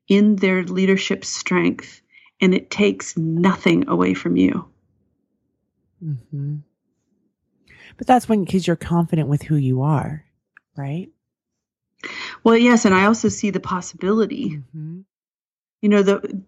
[0.07, 2.01] in their leadership strength
[2.43, 4.67] and it takes nothing away from you.
[6.03, 6.57] Mm-hmm.
[7.97, 10.25] But that's when, because you're confident with who you are,
[10.75, 11.07] right?
[12.43, 14.57] Well, yes, and I also see the possibility.
[14.57, 14.99] Mm-hmm.
[15.81, 16.43] You know, the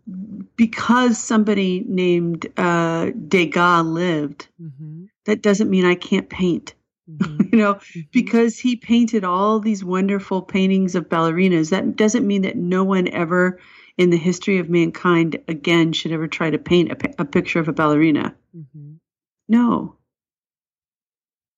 [0.57, 5.05] because somebody named uh, Degas lived, mm-hmm.
[5.25, 6.73] that doesn't mean I can't paint.
[7.09, 7.41] Mm-hmm.
[7.53, 8.01] you know, mm-hmm.
[8.11, 13.07] because he painted all these wonderful paintings of ballerinas, that doesn't mean that no one
[13.07, 13.59] ever
[13.97, 17.67] in the history of mankind again should ever try to paint a, a picture of
[17.67, 18.35] a ballerina.
[18.55, 18.95] Mm-hmm.
[19.47, 19.95] No.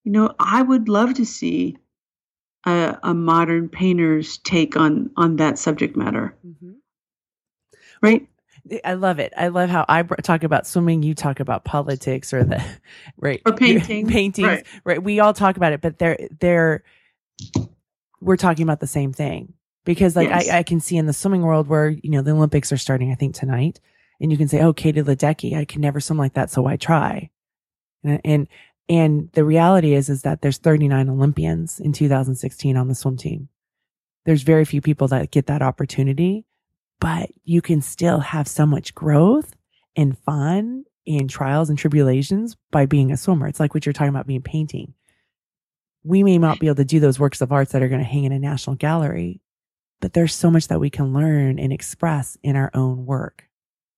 [0.03, 1.77] You know, I would love to see
[2.65, 6.35] a, a modern painter's take on on that subject matter.
[6.45, 6.73] Mm-hmm.
[8.01, 8.27] Right?
[8.83, 9.33] I love it.
[9.35, 11.01] I love how I talk about swimming.
[11.01, 12.63] You talk about politics or the
[13.17, 14.47] right or painting, paintings.
[14.47, 14.65] Right.
[14.83, 15.03] right.
[15.03, 16.83] We all talk about it, but they're they're
[18.19, 19.53] we're talking about the same thing
[19.87, 20.49] because like yes.
[20.49, 23.09] I, I can see in the swimming world where you know the Olympics are starting.
[23.09, 23.79] I think tonight,
[24.19, 26.75] and you can say, "Oh, Katie Ledecky, I can never swim like that, so I
[26.75, 27.31] try."
[28.03, 28.47] And, and
[28.89, 33.47] and the reality is, is that there's 39 Olympians in 2016 on the swim team.
[34.25, 36.45] There's very few people that get that opportunity,
[36.99, 39.55] but you can still have so much growth
[39.95, 43.47] and fun and trials and tribulations by being a swimmer.
[43.47, 44.93] It's like what you're talking about being painting.
[46.03, 48.05] We may not be able to do those works of arts that are going to
[48.05, 49.41] hang in a national gallery,
[49.99, 53.47] but there's so much that we can learn and express in our own work.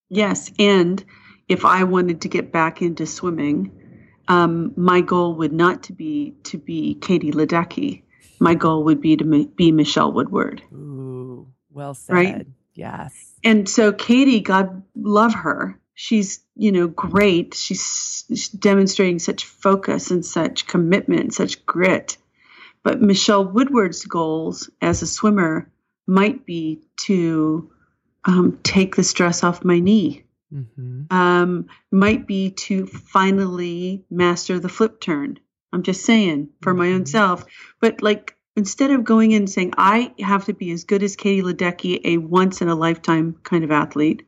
[0.10, 0.52] Yes.
[0.58, 1.04] And
[1.48, 3.72] if I wanted to get back into swimming,
[4.28, 8.04] um, my goal would not to be to be Katie Ledecky.
[8.40, 10.62] My goal would be to be Michele Woodward.
[10.72, 12.14] Ooh, well said.
[12.14, 12.48] Right?
[12.74, 13.14] Yes.
[13.44, 15.80] And so Katie, God love her.
[15.96, 17.56] She's you know great.
[17.56, 22.18] She's, she's demonstrating such focus and such commitment, such grit.
[22.84, 25.70] But Michele Woodward's goals as a swimmer
[26.10, 27.72] might be to
[28.26, 31.16] um, take the stress off my knee mm-hmm.
[31.16, 35.40] um, might be to finally master the flip turn.
[35.72, 37.08] I'm just saying for my own Mhm.
[37.08, 37.46] self.
[37.80, 41.16] But like instead of going in and saying I have to be as good as
[41.16, 44.24] Katie Ledecky, a once in a lifetime kind of athlete,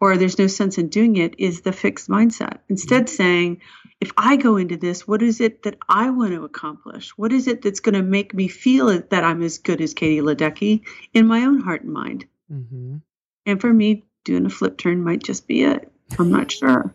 [0.00, 2.58] or there's no sense in doing it, is the fixed mindset.
[2.68, 3.60] Instead, saying,
[4.00, 7.10] if I go into this, what is it that I want to accomplish?
[7.16, 10.20] What is it that's going to make me feel that I'm as good as Katie
[10.20, 10.82] Ledecky
[11.14, 12.26] in my own heart and mind?
[12.48, 12.98] hmm
[13.44, 15.90] And for me, doing a flip turn might just be it.
[16.18, 16.94] I'm not sure,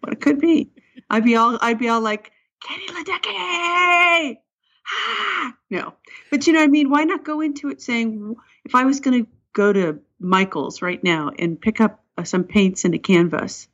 [0.00, 0.70] but it could be.
[1.10, 2.30] I'd be all I'd be all like
[2.62, 4.38] Katie Ledecky.
[4.86, 5.56] Ah!
[5.70, 5.94] No,
[6.30, 6.90] but you know what I mean.
[6.90, 11.02] Why not go into it saying, if I was going to go to Michael's right
[11.02, 13.68] now and pick up uh, some paints and a canvas,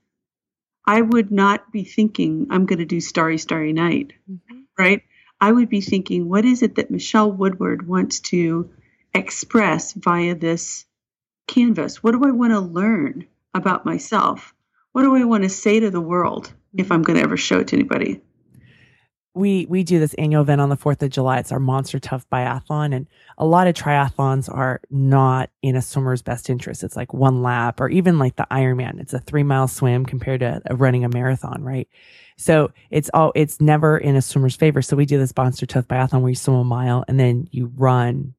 [0.90, 4.62] I would not be thinking I'm going to do Starry Starry Night mm-hmm.
[4.76, 5.02] right?
[5.40, 8.70] I would be thinking, what is it that Michele Woodward wants to
[9.14, 10.84] express via this
[11.46, 12.02] canvas?
[12.02, 14.52] What do I want to learn about myself?
[14.90, 16.92] What do I want to say to the world if mm-hmm.
[16.92, 18.20] I'm going to ever show it to anybody?
[19.34, 21.38] We we do this annual event on the 4th of July.
[21.38, 22.94] It's our Monster Tough Biathlon.
[22.94, 23.06] And
[23.38, 26.82] a lot of triathlons are not in a swimmer's best interest.
[26.82, 29.00] It's like one lap or even like the Ironman.
[29.00, 31.88] It's a three mile swim compared to running a marathon, right?
[32.36, 34.82] So it's all, it's never in a swimmer's favor.
[34.82, 37.70] So we do this Monster Tough Biathlon where you swim a mile and then you
[37.76, 38.34] run,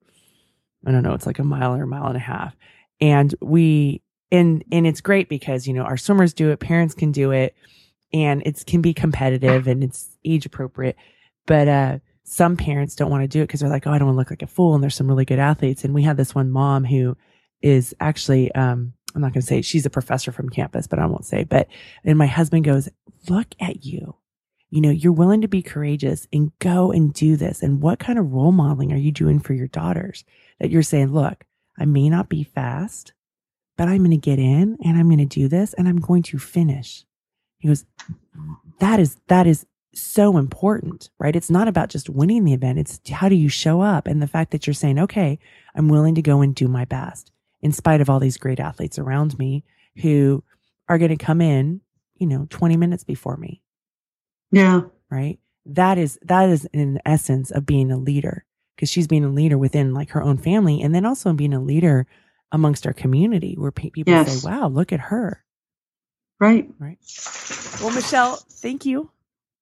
[0.85, 2.55] I don't know, it's like a mile or a mile and a half.
[2.99, 7.11] And we, and, and it's great because, you know, our swimmers do it, parents can
[7.11, 7.55] do it
[8.11, 10.95] and it can be competitive and it's age appropriate.
[11.45, 14.07] But uh, some parents don't want to do it because they're like, oh, I don't
[14.07, 14.74] want to look like a fool.
[14.74, 15.84] And there's some really good athletes.
[15.84, 17.17] And we had this one mom who
[17.61, 21.05] is actually, um, I'm not going to say she's a professor from campus, but I
[21.05, 21.43] won't say.
[21.43, 21.67] But
[22.03, 22.89] and my husband goes,
[23.28, 24.15] look at you.
[24.69, 27.61] You know, you're willing to be courageous and go and do this.
[27.61, 30.24] And what kind of role modeling are you doing for your daughters
[30.59, 31.43] that you're saying, look,
[31.78, 33.11] I may not be fast,
[33.78, 36.24] but I'm going to get in and I'm going to do this and I'm going
[36.24, 37.03] to finish.
[37.57, 37.86] He goes,
[38.80, 41.35] that is, that is so important, right?
[41.35, 42.79] It's not about just winning the event.
[42.79, 44.07] It's how do you show up?
[44.07, 45.39] And the fact that you're saying, okay,
[45.75, 47.31] I'm willing to go and do my best
[47.61, 49.63] in spite of all these great athletes around me
[50.01, 50.43] who
[50.89, 51.81] are going to come in,
[52.15, 53.61] you know, 20 minutes before me,
[54.51, 54.81] Yeah.
[55.09, 55.39] right?
[55.65, 59.57] That is, that is in essence of being a leader because she's being a leader
[59.57, 62.07] within like her own family and then also being a leader
[62.51, 64.41] amongst our community where people Yes.
[64.41, 65.43] say, wow, look at her.
[66.39, 66.67] Right.
[66.79, 66.97] Right.
[67.81, 69.11] Well, Michelle, thank you.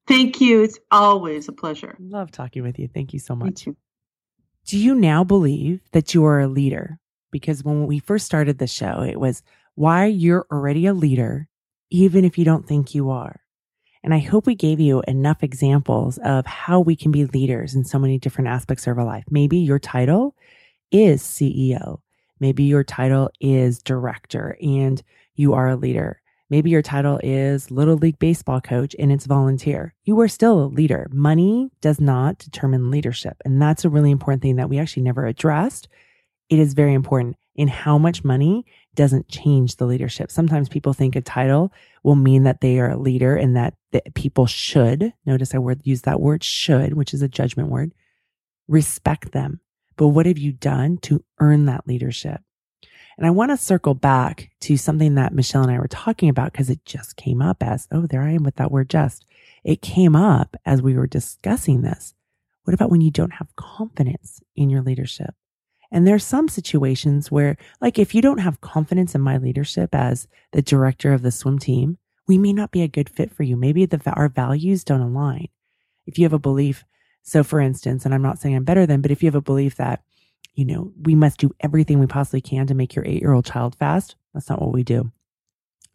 [0.10, 0.64] Thank you.
[0.64, 1.96] It's always a pleasure.
[2.00, 2.88] Love talking with you.
[2.92, 3.62] Thank you so much.
[3.62, 3.78] too.
[4.66, 6.98] Do you now believe that you are a leader?
[7.32, 9.44] Because when we first started the show, it was
[9.76, 11.48] why you're already a leader,
[11.92, 13.42] even if you don't think you are.
[14.04, 17.84] And I hope we gave you enough examples of how we can be leaders in
[17.84, 19.26] so many different aspects of our life.
[19.30, 20.36] Maybe your title
[20.90, 22.00] is CEO.
[22.40, 25.04] Maybe your title is director and
[25.36, 26.20] you are a leader.
[26.50, 29.94] Maybe your title is Little League Baseball coach and it's volunteer.
[30.04, 31.08] You are still a leader.
[31.12, 33.38] Money does not determine leadership.
[33.46, 35.88] And that's a really important thing that we actually never addressed.
[36.50, 40.32] It is very important in how much money doesn't change the leadership.
[40.32, 41.72] Sometimes people think a title
[42.04, 45.82] will mean that they are a leader and that, that people should, notice I word,
[45.84, 47.94] use that word should, which is a judgment word,
[48.68, 49.60] respect them.
[49.98, 52.42] But what have you done to earn that leadership?
[53.20, 56.54] And I want to circle back to something that Michelle and I were talking about
[56.54, 59.26] because it just came up as, oh, there I am with that word just.
[59.66, 62.14] It came up as we were discussing this.
[62.64, 65.36] What about when you don't have confidence in your leadership?
[65.92, 70.30] And there's some situations where, like, if you don't have confidence in my leadership as
[70.54, 73.58] the director of the swim team, we may not be a good fit for you.
[73.58, 75.50] Maybe the, our values don't align.
[76.06, 76.86] If you have a belief,
[77.22, 79.42] so for instance, and I'm not saying I'm better than, but if you have a
[79.42, 80.04] belief that
[80.60, 83.46] you know, we must do everything we possibly can to make your eight year old
[83.46, 84.18] child fast.
[84.34, 85.10] That's not what we do.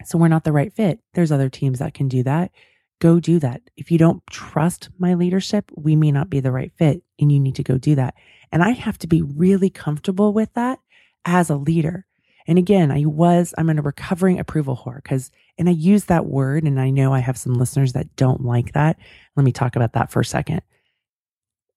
[0.06, 1.00] So we're not the right fit.
[1.12, 2.50] There's other teams that can do that.
[2.98, 3.60] Go do that.
[3.76, 7.38] If you don't trust my leadership, we may not be the right fit and you
[7.40, 8.14] need to go do that.
[8.50, 10.78] And I have to be really comfortable with that
[11.26, 12.06] as a leader.
[12.46, 16.24] And again, I was, I'm in a recovering approval whore because, and I use that
[16.24, 18.96] word and I know I have some listeners that don't like that.
[19.36, 20.62] Let me talk about that for a second.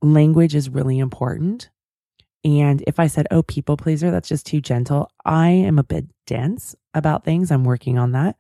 [0.01, 1.69] Language is really important.
[2.47, 5.11] And if I said, oh, people pleaser, that's just too gentle.
[5.25, 7.51] I am a bit dense about things.
[7.51, 8.37] I'm working on that.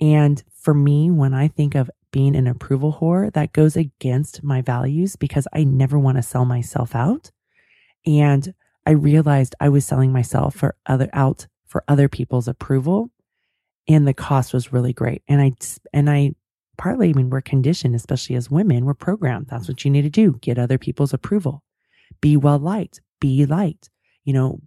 [0.00, 4.62] And for me, when I think of being an approval whore, that goes against my
[4.62, 7.30] values because I never want to sell myself out.
[8.06, 8.54] And
[8.86, 13.10] I realized I was selling myself for other out for other people's approval.
[13.86, 15.22] And the cost was really great.
[15.28, 15.52] And I,
[15.92, 16.36] and I
[16.78, 19.48] partly, I mean, we're conditioned, especially as women, we're programmed.
[19.48, 20.38] That's what you need to do.
[20.40, 21.62] Get other people's approval.
[22.22, 23.88] Be well liked, be liked,
[24.24, 24.60] you know,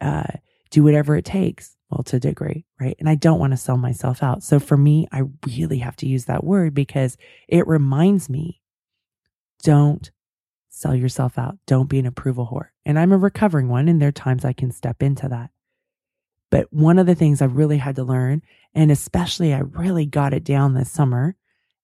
[0.00, 0.24] uh,
[0.70, 1.76] do whatever it takes.
[1.88, 2.94] Well, to a degree, right?
[3.00, 4.44] And I don't want to sell myself out.
[4.44, 5.22] So for me, I
[5.56, 7.16] really have to use that word because
[7.48, 8.60] it reminds me
[9.64, 10.08] don't
[10.68, 11.58] sell yourself out.
[11.66, 12.68] Don't be an approval whore.
[12.86, 15.50] And I'm a recovering one, and there are times I can step into that.
[16.50, 18.42] But one of the things I really had to learn,
[18.74, 21.36] and especially I really got it down this summer,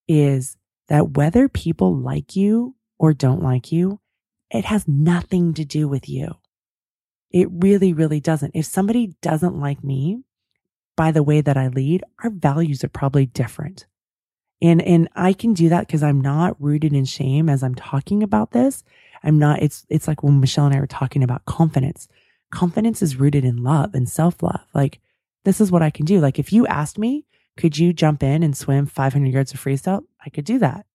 [0.06, 0.56] is
[0.88, 4.00] that whether people like you or don't like you,
[4.50, 6.36] it has nothing to do with you.
[7.30, 8.52] It really, really doesn't.
[8.54, 10.22] If somebody doesn't like me
[10.96, 13.86] by the way that I lead, our values are probably different.
[14.62, 18.22] And, and I can do that because I'm not rooted in shame as I'm talking
[18.22, 18.82] about this.
[19.22, 22.08] I'm not, it's, it's like when Michelle and I were talking about confidence.
[22.50, 24.64] Confidence is rooted in love and self love.
[24.72, 25.00] Like,
[25.44, 26.20] this is what I can do.
[26.20, 27.26] Like, if you asked me,
[27.56, 30.04] could you jump in and swim 500 yards of freestyle?
[30.24, 30.86] I could do that.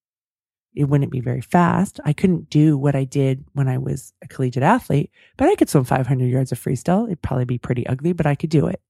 [0.74, 2.00] It wouldn't be very fast.
[2.06, 5.70] I couldn't do what I did when I was a collegiate athlete, but I could
[5.70, 7.08] swim 500 yards of freestyle.
[7.08, 8.82] It'd probably be pretty ugly, but I could do it.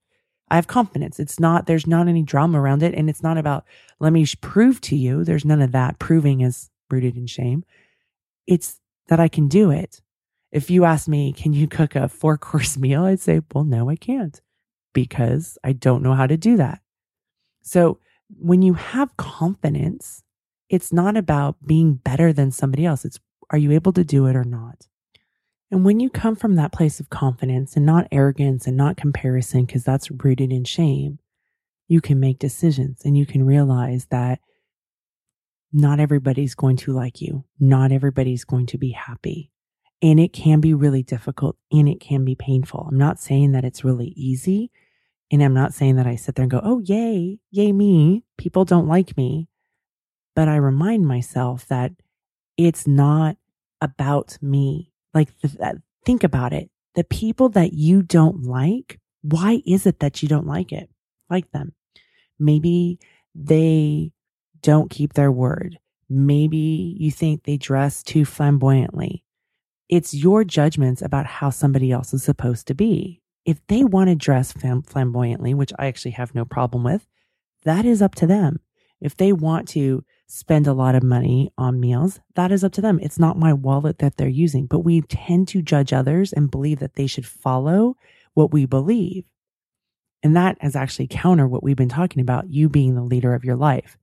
[0.51, 1.19] I have confidence.
[1.19, 2.93] It's not, there's not any drama around it.
[2.93, 3.65] And it's not about,
[3.99, 5.23] let me prove to you.
[5.23, 5.97] There's none of that.
[5.97, 7.63] Proving is rooted in shame.
[8.45, 10.01] It's that I can do it.
[10.51, 13.05] If you ask me, can you cook a four course meal?
[13.05, 14.39] I'd say, well, no, I can't
[14.93, 16.81] because I don't know how to do that.
[17.61, 17.99] So
[18.37, 20.23] when you have confidence,
[20.71, 23.03] it's not about being better than somebody else.
[23.03, 23.19] It's
[23.49, 24.87] are you able to do it or not?
[25.69, 29.65] And when you come from that place of confidence and not arrogance and not comparison,
[29.65, 31.19] because that's rooted in shame,
[31.89, 34.39] you can make decisions and you can realize that
[35.73, 37.43] not everybody's going to like you.
[37.59, 39.51] Not everybody's going to be happy.
[40.01, 42.87] And it can be really difficult and it can be painful.
[42.89, 44.71] I'm not saying that it's really easy.
[45.31, 48.23] And I'm not saying that I sit there and go, oh, yay, yay, me.
[48.37, 49.49] People don't like me.
[50.35, 51.91] But I remind myself that
[52.57, 53.37] it's not
[53.81, 54.91] about me.
[55.13, 55.29] Like,
[56.05, 56.69] think about it.
[56.95, 60.89] The people that you don't like, why is it that you don't like it?
[61.29, 61.73] Like them.
[62.39, 62.99] Maybe
[63.35, 64.11] they
[64.61, 65.79] don't keep their word.
[66.09, 69.23] Maybe you think they dress too flamboyantly.
[69.89, 74.15] It's your judgments about how somebody else is supposed to be if they want to
[74.15, 77.07] dress flamboyantly, which I actually have no problem with,
[77.63, 78.59] that is up to them.
[78.99, 82.81] If they want to spend a lot of money on meals, that is up to
[82.81, 82.99] them.
[83.01, 86.79] It's not my wallet that they're using, but we tend to judge others and believe
[86.79, 87.97] that they should follow
[88.33, 89.25] what we believe.
[90.23, 93.43] And that is actually counter what we've been talking about, you being the leader of
[93.43, 93.97] your life.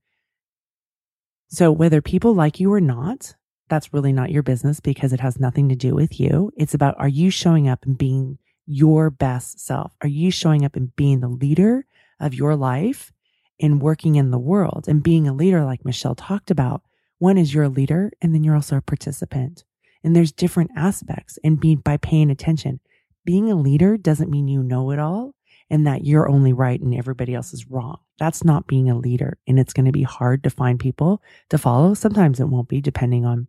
[1.47, 3.35] So whether people like you or not,
[3.67, 6.51] that's really not your business because it has nothing to do with you.
[6.55, 9.95] It's about, are you showing up and being your best self?
[10.01, 11.85] Are you showing up and being the leader
[12.19, 13.11] of your life
[13.59, 16.81] and working in the world and being a leader, like Michelle talked about?
[17.17, 19.63] One is you're a leader and then you're also a participant.
[20.03, 22.79] And there's different aspects and by paying attention.
[23.25, 25.35] Being a leader doesn't mean you know it all
[25.69, 27.97] and that you're only right and everybody else is wrong.
[28.17, 29.37] That's not being a leader.
[29.47, 31.93] And it's going to be hard to find people to follow.
[31.93, 33.47] Sometimes it won't be, depending on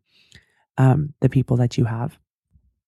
[0.76, 2.18] um, the people that you have.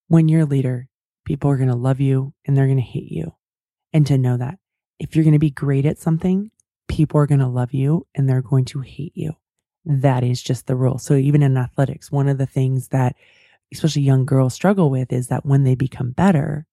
[0.08, 0.88] When you're a leader,
[1.24, 3.34] people are going to love you and they're going to hate you.
[3.92, 4.58] And to know that
[4.98, 6.50] if you're going to be great at something,
[6.92, 9.32] people are going to love you and they're going to hate you.
[9.84, 10.98] That is just the rule.
[10.98, 13.16] So even in athletics, one of the things that
[13.72, 16.66] especially young girls struggle with is that when they become better,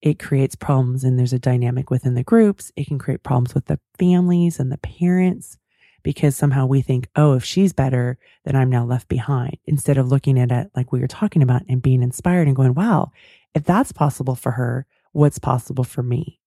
[0.00, 2.72] it creates problems and there's a dynamic within the groups.
[2.74, 5.56] It can create problems with the families and the parents
[6.02, 10.08] because somehow we think, oh, if she's better, then I'm now left behind instead of
[10.08, 13.12] looking at it like we were talking about and being inspired and going, wow,
[13.54, 16.40] if that's possible for her, what's possible for me?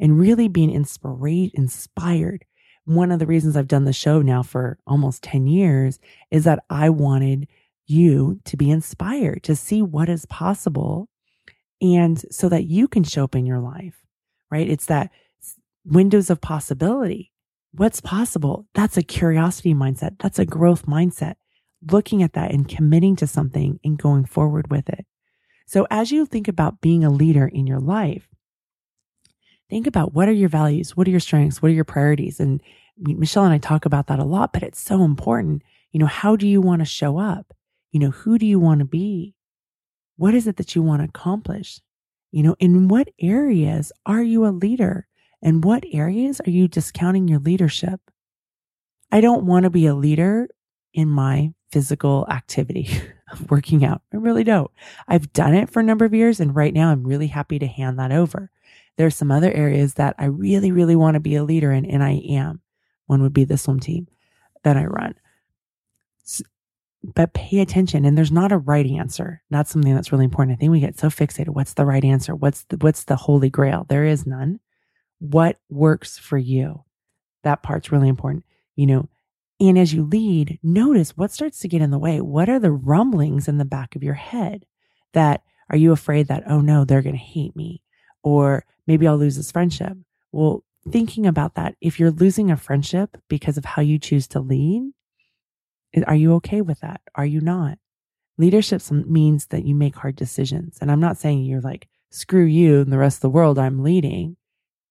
[0.00, 2.46] And really being inspired, inspired.
[2.84, 5.98] One of the reasons I've done the show now for almost 10 years
[6.30, 7.46] is that I wanted
[7.86, 11.08] you to be inspired to see what is possible
[11.80, 14.04] and so that you can show up in your life,
[14.50, 14.68] right?
[14.68, 15.10] It's that
[15.84, 17.32] windows of possibility.
[17.72, 18.66] What's possible?
[18.74, 20.18] That's a curiosity mindset.
[20.18, 21.34] That's a growth mindset.
[21.90, 25.06] Looking at that and committing to something and going forward with it.
[25.66, 28.28] So as you think about being a leader in your life,
[29.72, 30.94] think about what are your values?
[30.94, 31.62] What are your strengths?
[31.62, 32.38] What are your priorities?
[32.38, 32.60] And
[32.98, 35.62] Michelle and I talk about that a lot, but it's so important.
[35.92, 37.54] You know, how do you want to show up?
[37.90, 39.34] You know, who do you want to be?
[40.16, 41.80] What is it that you want to accomplish?
[42.32, 45.08] You know, in what areas are you a leader?
[45.40, 47.98] And what areas are you discounting your leadership?
[49.10, 50.48] I don't want to be a leader
[50.92, 52.90] in my physical activity
[53.32, 54.02] of working out.
[54.12, 54.70] I really don't.
[55.08, 57.66] I've done it for a number of years and right now I'm really happy to
[57.66, 58.50] hand that over.
[58.96, 62.02] There's some other areas that I really, really want to be a leader in and
[62.02, 62.60] I am.
[63.06, 64.06] One would be the swim team
[64.64, 65.14] that I run.
[67.02, 69.42] But pay attention and there's not a right answer.
[69.50, 70.56] That's something that's really important.
[70.56, 71.48] I think we get so fixated.
[71.48, 72.34] What's the right answer?
[72.34, 73.86] What's the, what's the holy grail?
[73.88, 74.60] There is none.
[75.18, 76.84] What works for you?
[77.42, 78.44] That part's really important.
[78.76, 79.08] You know,
[79.58, 82.20] And as you lead, notice what starts to get in the way.
[82.20, 84.66] What are the rumblings in the back of your head
[85.12, 87.82] that are you afraid that, oh no, they're going to hate me?
[88.22, 89.96] Or maybe I'll lose this friendship.
[90.32, 94.40] Well, thinking about that, if you're losing a friendship because of how you choose to
[94.40, 94.92] lead,
[96.06, 97.00] are you okay with that?
[97.14, 97.78] Are you not?
[98.38, 100.78] Leadership means that you make hard decisions.
[100.80, 103.82] And I'm not saying you're like, screw you and the rest of the world, I'm
[103.82, 104.36] leading.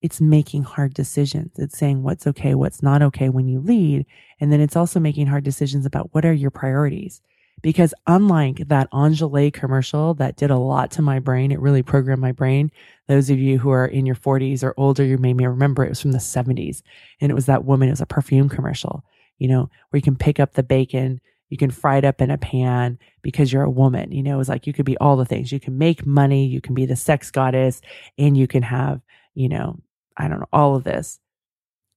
[0.01, 1.57] It's making hard decisions.
[1.57, 4.05] It's saying what's okay, what's not okay when you lead.
[4.39, 7.21] And then it's also making hard decisions about what are your priorities.
[7.61, 12.21] Because unlike that Enjoli commercial that did a lot to my brain, it really programmed
[12.21, 12.71] my brain.
[13.07, 16.01] Those of you who are in your 40s or older, you may remember it was
[16.01, 16.81] from the 70s.
[17.19, 19.03] And it was that woman, it was a perfume commercial,
[19.37, 22.31] you know, where you can pick up the bacon, you can fry it up in
[22.31, 24.11] a pan because you're a woman.
[24.11, 25.51] You know, it's like you could be all the things.
[25.51, 27.81] You can make money, you can be the sex goddess,
[28.17, 29.01] and you can have,
[29.35, 29.79] you know,
[30.17, 31.19] I don't know, all of this.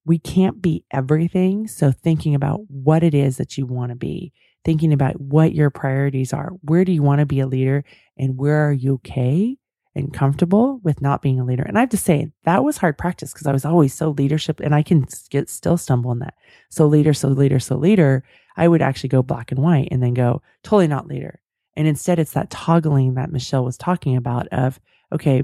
[0.04, 1.68] We can't be everything.
[1.68, 4.32] So thinking about what it is that you want to be,
[4.64, 6.50] thinking about what your priorities are.
[6.62, 7.84] Where do you want to be a leader
[8.16, 9.58] and where are you okay
[9.94, 11.62] and comfortable with not being a leader?
[11.62, 14.60] And I have to say that was hard practice because I was always so leadership
[14.60, 16.34] and I can get still stumble in that.
[16.70, 18.24] So leader, so leader, so leader.
[18.56, 21.40] I would actually go black and white and then go totally not leader.
[21.76, 24.78] And instead, it's that toggling that Michele was talking about of,
[25.12, 25.42] okay,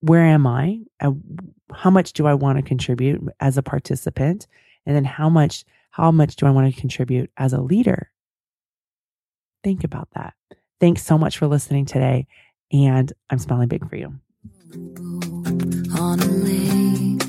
[0.00, 0.80] where am I?
[1.72, 4.46] How much do I want to contribute as a participant?
[4.86, 8.10] And then how much, how much do I want to contribute as a leader?
[9.68, 10.32] think about that.
[10.80, 12.26] Thanks so much for listening today.
[12.72, 14.14] And I'm smiling big for you.
[15.98, 17.20] On a lake,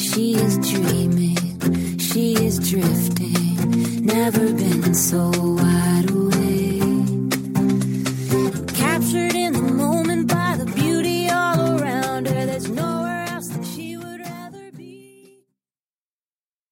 [0.00, 6.82] she is dreaming, she is drifting, never been so wide awake.
[8.74, 9.45] Captured in